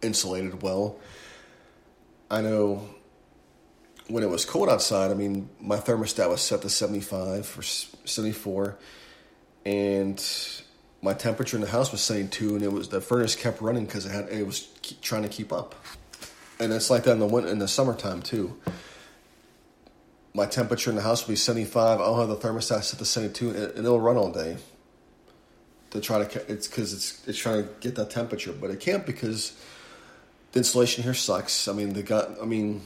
insulated 0.02 0.62
well. 0.62 1.00
I 2.30 2.42
know 2.42 2.95
when 4.08 4.24
it 4.24 4.30
was 4.30 4.46
cold 4.46 4.70
outside, 4.70 5.12
I 5.12 5.16
mean, 5.16 5.50
my 5.60 5.78
thermostat 5.78 6.30
was 6.30 6.42
set 6.42 6.62
to 6.62 6.70
75 6.70 7.58
or 7.58 7.62
74, 7.64 8.78
and 9.66 10.24
my 11.02 11.14
temperature 11.14 11.58
in 11.58 11.62
the 11.62 11.70
house 11.70 11.92
was 11.92 12.02
72, 12.02 12.56
and 12.56 12.64
it 12.64 12.72
was 12.72 12.90
the 12.90 13.02
furnace 13.02 13.36
kept 13.36 13.62
running 13.62 13.86
because 13.86 14.06
it 14.06 14.12
had 14.12 14.30
it 14.30 14.46
was 14.46 14.68
trying 15.02 15.24
to 15.24 15.30
keep 15.30 15.52
up, 15.52 15.76
and 16.60 16.72
it's 16.72 16.90
like 16.90 17.04
that 17.04 17.14
in 17.14 17.20
the 17.20 17.26
winter, 17.26 17.50
in 17.50 17.60
the 17.60 17.68
summertime 17.68 18.22
too. 18.22 18.56
My 20.34 20.46
temperature 20.46 20.90
in 20.90 20.98
the 20.98 21.02
house 21.02 21.26
will 21.26 21.32
be 21.32 21.38
75. 21.38 22.02
I'll 22.02 22.20
have 22.20 22.28
the 22.28 22.36
thermostat 22.36 22.84
set 22.84 23.00
to 23.00 23.06
72, 23.06 23.52
and 23.52 23.80
it'll 23.80 24.02
run 24.02 24.18
all 24.18 24.32
day. 24.32 24.58
To 25.92 26.02
try 26.02 26.26
to, 26.26 26.52
it's 26.52 26.68
because 26.68 26.92
it's 26.92 27.26
it's 27.26 27.38
trying 27.38 27.64
to 27.64 27.70
get 27.80 27.96
that 27.96 28.10
temperature, 28.10 28.52
but 28.52 28.70
it 28.70 28.82
can't 28.82 29.06
because 29.06 29.54
the 30.52 30.60
insulation 30.60 31.04
here 31.04 31.14
sucks. 31.14 31.70
I 31.70 31.74
mean, 31.74 31.94
the 31.94 32.04
got, 32.04 32.42
I 32.42 32.46
mean 32.46 32.82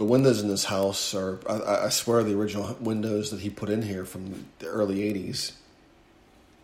the 0.00 0.06
windows 0.06 0.40
in 0.40 0.48
this 0.48 0.64
house 0.64 1.14
are, 1.14 1.38
I, 1.46 1.84
I, 1.84 1.88
swear, 1.90 2.22
the 2.22 2.34
original 2.34 2.74
windows 2.80 3.32
that 3.32 3.40
he 3.40 3.50
put 3.50 3.68
in 3.68 3.82
here 3.82 4.06
from 4.06 4.46
the 4.58 4.66
early 4.66 5.00
80s. 5.00 5.52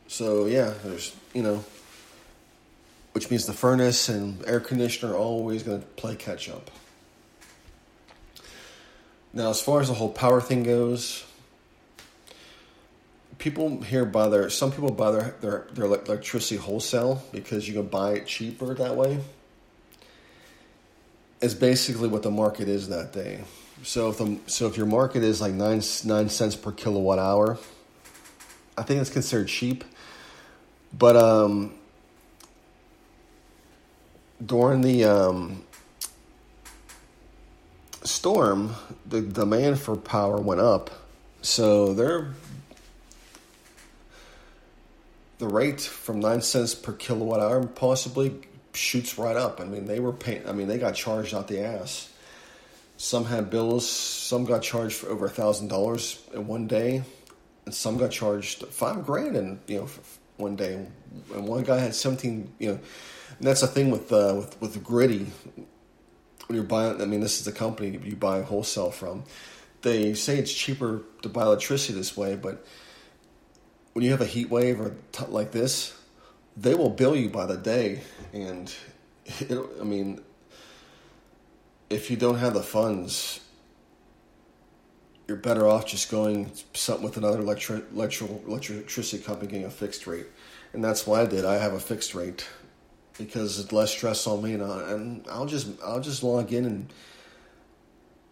So, 0.08 0.46
yeah, 0.46 0.72
there's, 0.82 1.14
you 1.34 1.42
know, 1.42 1.62
which 3.12 3.30
means 3.30 3.44
the 3.44 3.52
furnace 3.52 4.08
and 4.08 4.42
air 4.46 4.58
conditioner 4.58 5.12
are 5.12 5.18
always 5.18 5.62
going 5.62 5.82
to 5.82 5.86
play 5.86 6.16
catch 6.16 6.48
up. 6.48 6.70
Now, 9.34 9.50
as 9.50 9.60
far 9.60 9.82
as 9.82 9.88
the 9.88 9.94
whole 9.94 10.12
power 10.12 10.40
thing 10.40 10.62
goes, 10.62 11.22
people 13.36 13.82
here 13.82 14.06
buy 14.06 14.30
their, 14.30 14.48
some 14.48 14.72
people 14.72 14.92
buy 14.92 15.10
their, 15.10 15.34
their, 15.42 15.66
their 15.74 15.84
electricity 15.84 16.56
wholesale 16.56 17.22
because 17.32 17.68
you 17.68 17.74
can 17.74 17.88
buy 17.88 18.14
it 18.14 18.26
cheaper 18.26 18.72
that 18.72 18.96
way 18.96 19.18
is 21.40 21.54
basically 21.54 22.08
what 22.08 22.22
the 22.22 22.30
market 22.30 22.68
is 22.68 22.88
that 22.88 23.12
day. 23.12 23.44
So 23.82 24.08
if 24.08 24.18
the 24.18 24.38
so 24.46 24.66
if 24.66 24.76
your 24.76 24.86
market 24.86 25.22
is 25.22 25.40
like 25.40 25.52
nine 25.52 25.82
nine 26.04 26.28
cents 26.28 26.56
per 26.56 26.72
kilowatt 26.72 27.18
hour, 27.18 27.58
I 28.76 28.82
think 28.82 29.00
it's 29.00 29.10
considered 29.10 29.48
cheap. 29.48 29.84
But 30.96 31.16
um, 31.16 31.74
during 34.44 34.80
the 34.80 35.04
um, 35.04 35.64
storm, 38.02 38.74
the 39.04 39.20
demand 39.20 39.78
for 39.80 39.96
power 39.96 40.38
went 40.38 40.60
up. 40.60 40.90
So 41.42 41.92
they're 41.92 42.28
the 45.38 45.46
rate 45.46 45.82
from 45.82 46.20
nine 46.20 46.40
cents 46.40 46.74
per 46.74 46.92
kilowatt 46.92 47.40
hour 47.40 47.66
possibly 47.66 48.34
shoots 48.76 49.18
right 49.18 49.36
up. 49.36 49.60
I 49.60 49.64
mean, 49.64 49.86
they 49.86 50.00
were 50.00 50.12
paying. 50.12 50.46
I 50.48 50.52
mean, 50.52 50.68
they 50.68 50.78
got 50.78 50.94
charged 50.94 51.34
out 51.34 51.48
the 51.48 51.60
ass. 51.60 52.12
Some 52.96 53.24
had 53.24 53.50
bills. 53.50 53.88
Some 53.88 54.44
got 54.44 54.62
charged 54.62 54.96
for 54.96 55.08
over 55.08 55.26
a 55.26 55.30
thousand 55.30 55.68
dollars 55.68 56.22
in 56.32 56.46
one 56.46 56.66
day, 56.66 57.02
and 57.64 57.74
some 57.74 57.96
got 57.98 58.10
charged 58.10 58.66
five 58.68 59.04
grand 59.04 59.36
in 59.36 59.60
you 59.66 59.78
know 59.80 59.88
one 60.36 60.56
day. 60.56 60.86
And 61.34 61.46
one 61.46 61.64
guy 61.64 61.78
had 61.78 61.94
seventeen. 61.94 62.52
You 62.58 62.72
know, 62.72 62.78
that's 63.40 63.60
the 63.60 63.66
thing 63.66 63.90
with 63.90 64.12
uh, 64.12 64.34
with 64.36 64.60
with 64.60 64.84
Griddy. 64.84 65.26
When 66.46 66.54
you're 66.54 66.64
buying, 66.64 67.02
I 67.02 67.06
mean, 67.06 67.20
this 67.20 67.38
is 67.40 67.44
the 67.44 67.52
company 67.52 67.98
you 68.04 68.14
buy 68.14 68.42
wholesale 68.42 68.92
from. 68.92 69.24
They 69.82 70.14
say 70.14 70.38
it's 70.38 70.52
cheaper 70.52 71.02
to 71.22 71.28
buy 71.28 71.42
electricity 71.42 71.94
this 71.94 72.16
way, 72.16 72.36
but 72.36 72.64
when 73.92 74.04
you 74.04 74.10
have 74.10 74.20
a 74.20 74.26
heat 74.26 74.48
wave 74.48 74.80
or 74.80 74.94
t- 75.12 75.24
like 75.28 75.52
this, 75.52 75.96
they 76.56 76.74
will 76.74 76.90
bill 76.90 77.14
you 77.14 77.28
by 77.28 77.46
the 77.46 77.56
day, 77.56 78.00
and 78.32 78.74
it, 79.26 79.58
I 79.80 79.84
mean, 79.84 80.20
if 81.90 82.10
you 82.10 82.16
don't 82.16 82.38
have 82.38 82.54
the 82.54 82.62
funds, 82.62 83.40
you're 85.28 85.36
better 85.36 85.66
off 85.66 85.86
just 85.86 86.10
going 86.10 86.50
something 86.72 87.04
with 87.04 87.16
another 87.16 87.42
electri- 87.42 87.90
electrical 87.92 88.42
electricity 88.46 89.22
company 89.22 89.50
getting 89.50 89.66
a 89.66 89.70
fixed 89.70 90.06
rate, 90.06 90.26
and 90.72 90.82
that's 90.82 91.06
why 91.06 91.22
I 91.22 91.26
did. 91.26 91.44
I 91.44 91.58
have 91.58 91.72
a 91.72 91.80
fixed 91.80 92.14
rate 92.14 92.46
because 93.18 93.58
it's 93.58 93.72
less 93.72 93.90
stress 93.90 94.26
on 94.26 94.42
me, 94.42 94.54
and, 94.54 94.62
I, 94.62 94.92
and 94.92 95.26
I'll 95.30 95.46
just 95.46 95.68
I'll 95.84 96.00
just 96.00 96.22
log 96.22 96.52
in 96.52 96.64
and. 96.64 96.92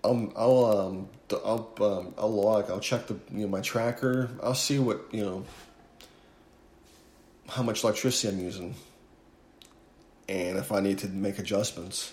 I'll 0.07 0.31
I'll 0.37 0.65
um 0.67 1.09
I'll 1.33 1.75
um, 1.81 2.15
I'll 2.19 2.31
log. 2.31 2.71
I'll 2.71 2.79
check 2.79 3.07
the 3.07 3.15
you 3.33 3.41
know 3.41 3.49
my 3.49 3.63
tracker. 3.63 4.29
I'll 4.43 4.55
see 4.55 4.79
what 4.79 5.07
you 5.13 5.23
know 5.23 5.45
how 7.55 7.63
much 7.63 7.85
electricity 7.85 8.29
I'm 8.29 8.43
using 8.43 8.75
and 10.29 10.59
if 10.59 10.73
I 10.73 10.81
need 10.81 10.99
to 10.99 11.09
make 11.09 11.39
adjustments. 11.39 12.13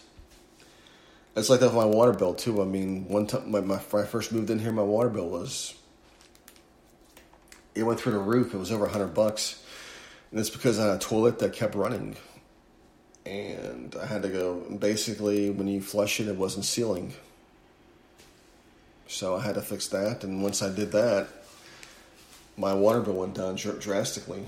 It's 1.36 1.50
like 1.50 1.62
that 1.62 1.68
with 1.68 1.76
my 1.76 1.86
water 1.86 2.14
bill 2.14 2.34
too. 2.34 2.62
I 2.62 2.66
mean, 2.66 3.08
one 3.08 3.26
time 3.26 3.50
my, 3.50 3.62
my, 3.62 3.78
when 3.78 4.04
I 4.04 4.06
first 4.06 4.32
moved 4.32 4.50
in 4.50 4.60
here, 4.60 4.72
my 4.72 4.84
water 4.84 5.10
bill 5.10 5.30
was 5.30 5.74
it 7.74 7.84
went 7.84 8.00
through 8.00 8.14
the 8.14 8.20
roof. 8.20 8.54
It 8.54 8.58
was 8.58 8.72
over 8.72 8.86
hundred 8.88 9.14
bucks, 9.14 9.64
and 10.30 10.40
it's 10.40 10.50
because 10.50 10.78
I 10.78 10.88
had 10.88 10.96
a 10.98 11.00
toilet 11.00 11.40
that 11.40 11.54
kept 11.54 11.74
running, 11.74 12.18
and 13.26 13.96
I 13.96 14.06
had 14.06 14.24
to 14.24 14.30
go. 14.30 14.60
Basically, 14.78 15.50
when 15.50 15.70
you 15.70 15.82
flush 15.82 16.20
it, 16.20 16.28
it 16.28 16.36
wasn't 16.36 16.66
sealing, 16.66 17.14
so 19.08 19.38
I 19.38 19.42
had 19.42 19.56
to 19.56 19.62
fix 19.62 19.88
that. 19.88 20.26
And 20.26 20.44
once 20.44 20.62
I 20.62 20.70
did 20.70 20.92
that, 20.92 21.30
my 22.58 22.74
water 22.74 23.00
bill 23.00 23.14
went 23.14 23.36
down 23.36 23.56
drastically. 23.56 24.44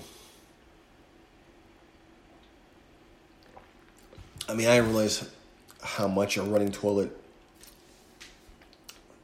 I 4.47 4.53
mean, 4.53 4.67
I 4.67 4.77
realize 4.77 5.29
how 5.81 6.07
much 6.07 6.37
a 6.37 6.43
running 6.43 6.71
toilet, 6.71 7.15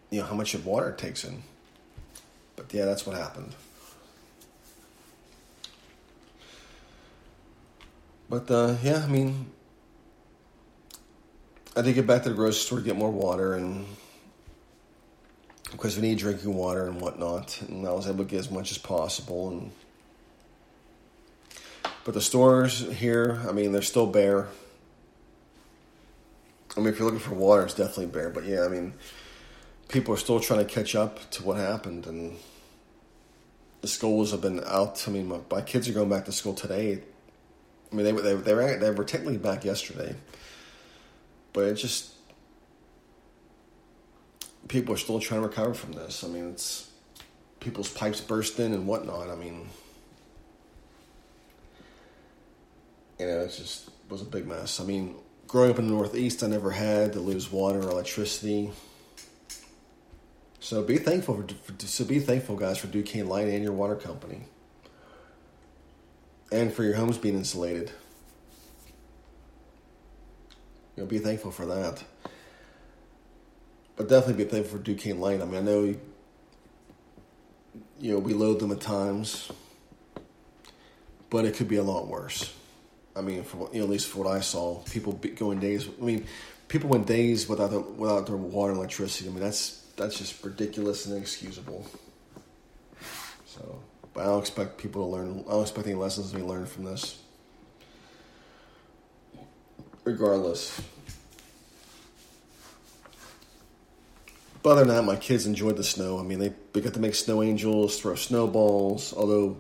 you 0.09 0.19
know, 0.19 0.25
how 0.25 0.35
much 0.35 0.53
of 0.53 0.65
water 0.65 0.89
it 0.89 0.97
takes 0.97 1.23
in. 1.23 1.43
But 2.55 2.73
yeah, 2.73 2.85
that's 2.85 3.05
what 3.05 3.15
happened. 3.15 3.55
But 8.29 8.49
uh, 8.51 8.75
yeah, 8.83 9.03
I 9.03 9.07
mean, 9.07 9.47
I 11.75 11.81
did 11.81 11.95
get 11.95 12.05
back 12.05 12.23
to 12.23 12.29
the 12.29 12.35
grocery 12.35 12.59
store 12.59 12.77
to 12.79 12.83
get 12.83 12.95
more 12.95 13.11
water, 13.11 13.55
and 13.55 13.85
because 15.71 15.95
we 15.95 16.03
need 16.03 16.17
drinking 16.17 16.53
water 16.53 16.85
and 16.87 17.01
whatnot. 17.01 17.61
And 17.61 17.87
I 17.87 17.91
was 17.91 18.07
able 18.07 18.19
to 18.19 18.29
get 18.29 18.39
as 18.39 18.51
much 18.51 18.71
as 18.71 18.77
possible. 18.77 19.49
And 19.49 19.71
but 22.03 22.13
the 22.13 22.21
stores 22.21 22.79
here, 22.79 23.41
I 23.47 23.51
mean, 23.51 23.71
they're 23.71 23.81
still 23.81 24.07
bare. 24.07 24.47
I 26.77 26.79
mean, 26.79 26.89
if 26.89 26.99
you're 26.99 27.05
looking 27.05 27.19
for 27.19 27.35
water, 27.35 27.63
it's 27.63 27.73
definitely 27.73 28.07
bare. 28.07 28.29
But 28.29 28.45
yeah, 28.45 28.63
I 28.63 28.67
mean, 28.67 28.93
people 29.87 30.13
are 30.13 30.17
still 30.17 30.39
trying 30.39 30.65
to 30.65 30.71
catch 30.71 30.95
up 30.95 31.29
to 31.31 31.43
what 31.43 31.57
happened, 31.57 32.05
and 32.07 32.37
the 33.81 33.87
schools 33.87 34.31
have 34.31 34.41
been 34.41 34.61
out. 34.65 35.03
I 35.07 35.11
mean, 35.11 35.27
my, 35.27 35.39
my 35.49 35.61
kids 35.61 35.89
are 35.89 35.93
going 35.93 36.09
back 36.09 36.25
to 36.25 36.31
school 36.31 36.53
today. 36.53 37.01
I 37.91 37.95
mean, 37.95 38.05
they 38.05 38.11
they 38.11 38.35
they 38.35 38.53
were, 38.53 38.77
they 38.77 38.91
were 38.91 39.03
technically 39.03 39.37
back 39.37 39.65
yesterday, 39.65 40.15
but 41.53 41.65
it 41.65 41.75
just 41.75 42.13
people 44.67 44.93
are 44.93 44.97
still 44.97 45.19
trying 45.19 45.41
to 45.41 45.47
recover 45.47 45.73
from 45.73 45.93
this. 45.93 46.23
I 46.23 46.27
mean, 46.27 46.51
it's 46.51 46.89
people's 47.59 47.89
pipes 47.91 48.21
bursting 48.21 48.73
and 48.73 48.87
whatnot. 48.87 49.29
I 49.29 49.35
mean, 49.35 49.67
you 53.19 53.25
know, 53.25 53.41
it 53.41 53.55
just 53.57 53.89
was 54.09 54.21
a 54.21 54.25
big 54.25 54.47
mess. 54.47 54.79
I 54.79 54.83
mean, 54.83 55.15
growing 55.49 55.71
up 55.71 55.79
in 55.79 55.87
the 55.87 55.93
Northeast, 55.93 56.43
I 56.43 56.47
never 56.47 56.69
had 56.69 57.13
to 57.13 57.19
lose 57.19 57.51
water 57.51 57.79
or 57.79 57.89
electricity. 57.89 58.71
So 60.59 60.83
be 60.83 60.97
thankful 60.97 61.43
for, 61.43 61.45
so 61.85 62.05
be 62.05 62.19
thankful, 62.19 62.55
guys, 62.55 62.77
for 62.77 62.85
Duquesne 62.85 63.27
Light 63.27 63.47
and 63.47 63.63
your 63.63 63.73
water 63.73 63.95
company, 63.95 64.43
and 66.51 66.71
for 66.71 66.83
your 66.83 66.93
homes 66.93 67.17
being 67.17 67.33
insulated. 67.33 67.91
You 70.95 71.03
know, 71.03 71.07
be 71.07 71.17
thankful 71.17 71.49
for 71.49 71.65
that. 71.65 72.03
But 73.95 74.07
definitely 74.07 74.43
be 74.43 74.49
thankful 74.49 74.77
for 74.77 74.83
Duquesne 74.83 75.19
Light. 75.19 75.41
I 75.41 75.45
mean, 75.45 75.55
I 75.55 75.61
know, 75.61 75.95
you 77.99 78.11
know, 78.13 78.19
we 78.19 78.35
load 78.35 78.59
them 78.59 78.71
at 78.71 78.81
times, 78.81 79.51
but 81.31 81.45
it 81.45 81.55
could 81.55 81.67
be 81.67 81.77
a 81.77 81.83
lot 81.83 82.07
worse. 82.07 82.53
I 83.19 83.21
mean, 83.21 83.43
for 83.43 83.69
you 83.73 83.79
know, 83.79 83.83
at 83.83 83.89
least 83.89 84.07
for 84.07 84.23
what 84.23 84.35
I 84.35 84.39
saw, 84.39 84.79
people 84.83 85.13
going 85.13 85.59
days. 85.59 85.87
I 85.87 86.03
mean, 86.03 86.25
people 86.69 86.89
went 86.89 87.05
days 87.05 87.49
without 87.49 87.69
their, 87.69 87.81
without 87.81 88.25
their 88.27 88.37
water 88.37 88.71
and 88.71 88.77
electricity. 88.79 89.29
I 89.29 89.33
mean, 89.33 89.41
that's 89.41 89.81
that's 89.97 90.17
just 90.17 90.41
ridiculous 90.43 91.05
and 91.05 91.15
inexcusable. 91.15 91.85
So, 93.45 93.81
but 94.13 94.21
I 94.21 94.25
don't 94.27 94.39
expect 94.39 94.77
people 94.77 95.03
to 95.05 95.11
learn. 95.11 95.43
I 95.47 95.51
don't 95.51 95.61
expect 95.63 95.85
any 95.85 95.95
lessons 95.95 96.31
to 96.31 96.37
be 96.37 96.43
learned 96.43 96.69
from 96.69 96.85
this. 96.85 97.21
Regardless. 100.05 100.81
But 104.61 104.71
other 104.71 104.85
than 104.85 104.95
that, 104.95 105.03
my 105.03 105.15
kids 105.15 105.45
enjoyed 105.45 105.77
the 105.77 105.83
snow. 105.83 106.19
I 106.19 106.23
mean, 106.23 106.39
they, 106.39 106.53
they 106.73 106.81
got 106.81 106.93
to 106.93 106.99
make 106.99 107.15
snow 107.15 107.41
angels, 107.43 107.99
throw 107.99 108.15
snowballs, 108.15 109.13
although, 109.13 109.57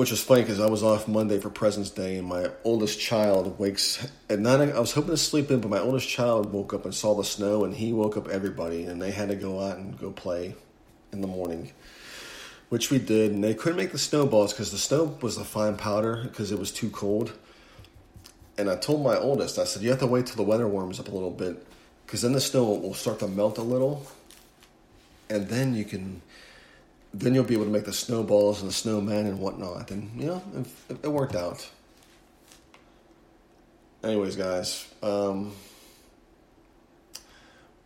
which 0.00 0.10
was 0.10 0.22
funny 0.22 0.40
because 0.40 0.60
I 0.60 0.66
was 0.66 0.82
off 0.82 1.06
Monday 1.06 1.38
for 1.38 1.50
President's 1.50 1.90
Day, 1.90 2.16
and 2.16 2.26
my 2.26 2.50
oldest 2.64 2.98
child 2.98 3.58
wakes 3.58 4.10
at 4.30 4.38
nine. 4.38 4.72
I 4.72 4.80
was 4.80 4.94
hoping 4.94 5.10
to 5.10 5.18
sleep 5.18 5.50
in, 5.50 5.60
but 5.60 5.68
my 5.68 5.78
oldest 5.78 6.08
child 6.08 6.50
woke 6.54 6.72
up 6.72 6.86
and 6.86 6.94
saw 6.94 7.14
the 7.14 7.22
snow, 7.22 7.64
and 7.64 7.74
he 7.74 7.92
woke 7.92 8.16
up 8.16 8.26
everybody, 8.26 8.84
and 8.84 9.02
they 9.02 9.10
had 9.10 9.28
to 9.28 9.34
go 9.34 9.60
out 9.60 9.76
and 9.76 9.98
go 9.98 10.10
play 10.10 10.54
in 11.12 11.20
the 11.20 11.26
morning, 11.26 11.72
which 12.70 12.90
we 12.90 12.98
did. 12.98 13.32
And 13.32 13.44
they 13.44 13.52
couldn't 13.52 13.76
make 13.76 13.92
the 13.92 13.98
snowballs 13.98 14.54
because 14.54 14.72
the 14.72 14.78
snow 14.78 15.18
was 15.20 15.36
a 15.36 15.44
fine 15.44 15.76
powder 15.76 16.20
because 16.22 16.50
it 16.50 16.58
was 16.58 16.72
too 16.72 16.88
cold. 16.88 17.34
And 18.56 18.70
I 18.70 18.76
told 18.76 19.04
my 19.04 19.18
oldest, 19.18 19.58
I 19.58 19.64
said, 19.64 19.82
you 19.82 19.90
have 19.90 19.98
to 19.98 20.06
wait 20.06 20.24
till 20.24 20.36
the 20.36 20.44
weather 20.44 20.66
warms 20.66 20.98
up 20.98 21.08
a 21.08 21.10
little 21.10 21.30
bit 21.30 21.62
because 22.06 22.22
then 22.22 22.32
the 22.32 22.40
snow 22.40 22.64
will 22.64 22.94
start 22.94 23.18
to 23.18 23.28
melt 23.28 23.58
a 23.58 23.62
little, 23.62 24.06
and 25.28 25.46
then 25.48 25.74
you 25.74 25.84
can, 25.84 26.22
then 27.12 27.34
you'll 27.34 27.44
be 27.44 27.54
able 27.54 27.64
to 27.64 27.70
make 27.70 27.84
the 27.84 27.92
snowballs 27.92 28.60
and 28.60 28.70
the 28.70 28.74
snowman 28.74 29.26
and 29.26 29.38
whatnot, 29.38 29.90
and 29.90 30.10
you 30.20 30.26
know 30.26 30.42
it, 30.88 30.96
it 31.04 31.08
worked 31.08 31.34
out. 31.34 31.68
Anyways, 34.02 34.36
guys, 34.36 34.86
um, 35.02 35.52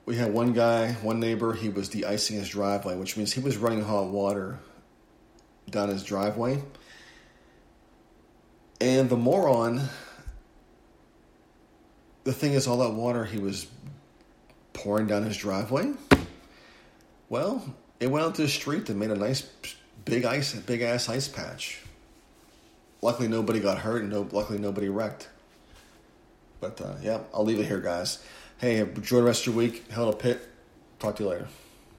we 0.06 0.16
had 0.16 0.32
one 0.32 0.52
guy, 0.52 0.92
one 0.94 1.18
neighbor. 1.18 1.52
He 1.54 1.68
was 1.68 1.88
de-icing 1.88 2.36
his 2.36 2.48
driveway, 2.48 2.96
which 2.96 3.16
means 3.16 3.32
he 3.32 3.40
was 3.40 3.56
running 3.56 3.82
hot 3.82 4.08
water 4.08 4.58
down 5.70 5.88
his 5.88 6.04
driveway, 6.04 6.62
and 8.80 9.08
the 9.08 9.16
moron 9.16 9.88
the 12.24 12.32
thing 12.32 12.54
is, 12.54 12.66
all 12.66 12.78
that 12.78 12.92
water 12.92 13.24
he 13.24 13.38
was 13.38 13.66
pouring 14.72 15.06
down 15.06 15.22
his 15.22 15.36
driveway? 15.36 15.92
Well, 17.28 17.74
it 18.00 18.08
went 18.08 18.24
out 18.24 18.34
to 18.36 18.42
the 18.42 18.48
street 18.48 18.88
and 18.88 18.98
made 18.98 19.10
a 19.10 19.16
nice 19.16 19.42
big 20.04 20.24
ice, 20.24 20.54
big 20.54 20.82
ass 20.82 21.08
ice 21.08 21.28
patch. 21.28 21.80
Luckily, 23.02 23.28
nobody 23.28 23.60
got 23.60 23.78
hurt, 23.78 24.02
and 24.02 24.10
no, 24.10 24.28
luckily 24.32 24.58
nobody 24.58 24.88
wrecked. 24.88 25.28
But 26.60 26.80
uh, 26.80 26.94
yeah, 27.02 27.20
I'll 27.32 27.44
leave 27.44 27.60
it 27.60 27.66
here, 27.66 27.80
guys. 27.80 28.24
Hey, 28.58 28.78
enjoy 28.78 29.16
the 29.16 29.24
rest 29.24 29.46
of 29.46 29.54
your 29.54 29.56
week. 29.56 29.90
Hell 29.90 30.10
to 30.10 30.16
Pitt. 30.16 30.48
Talk 30.98 31.16
to 31.16 31.24
you 31.24 31.28
later. 31.28 31.48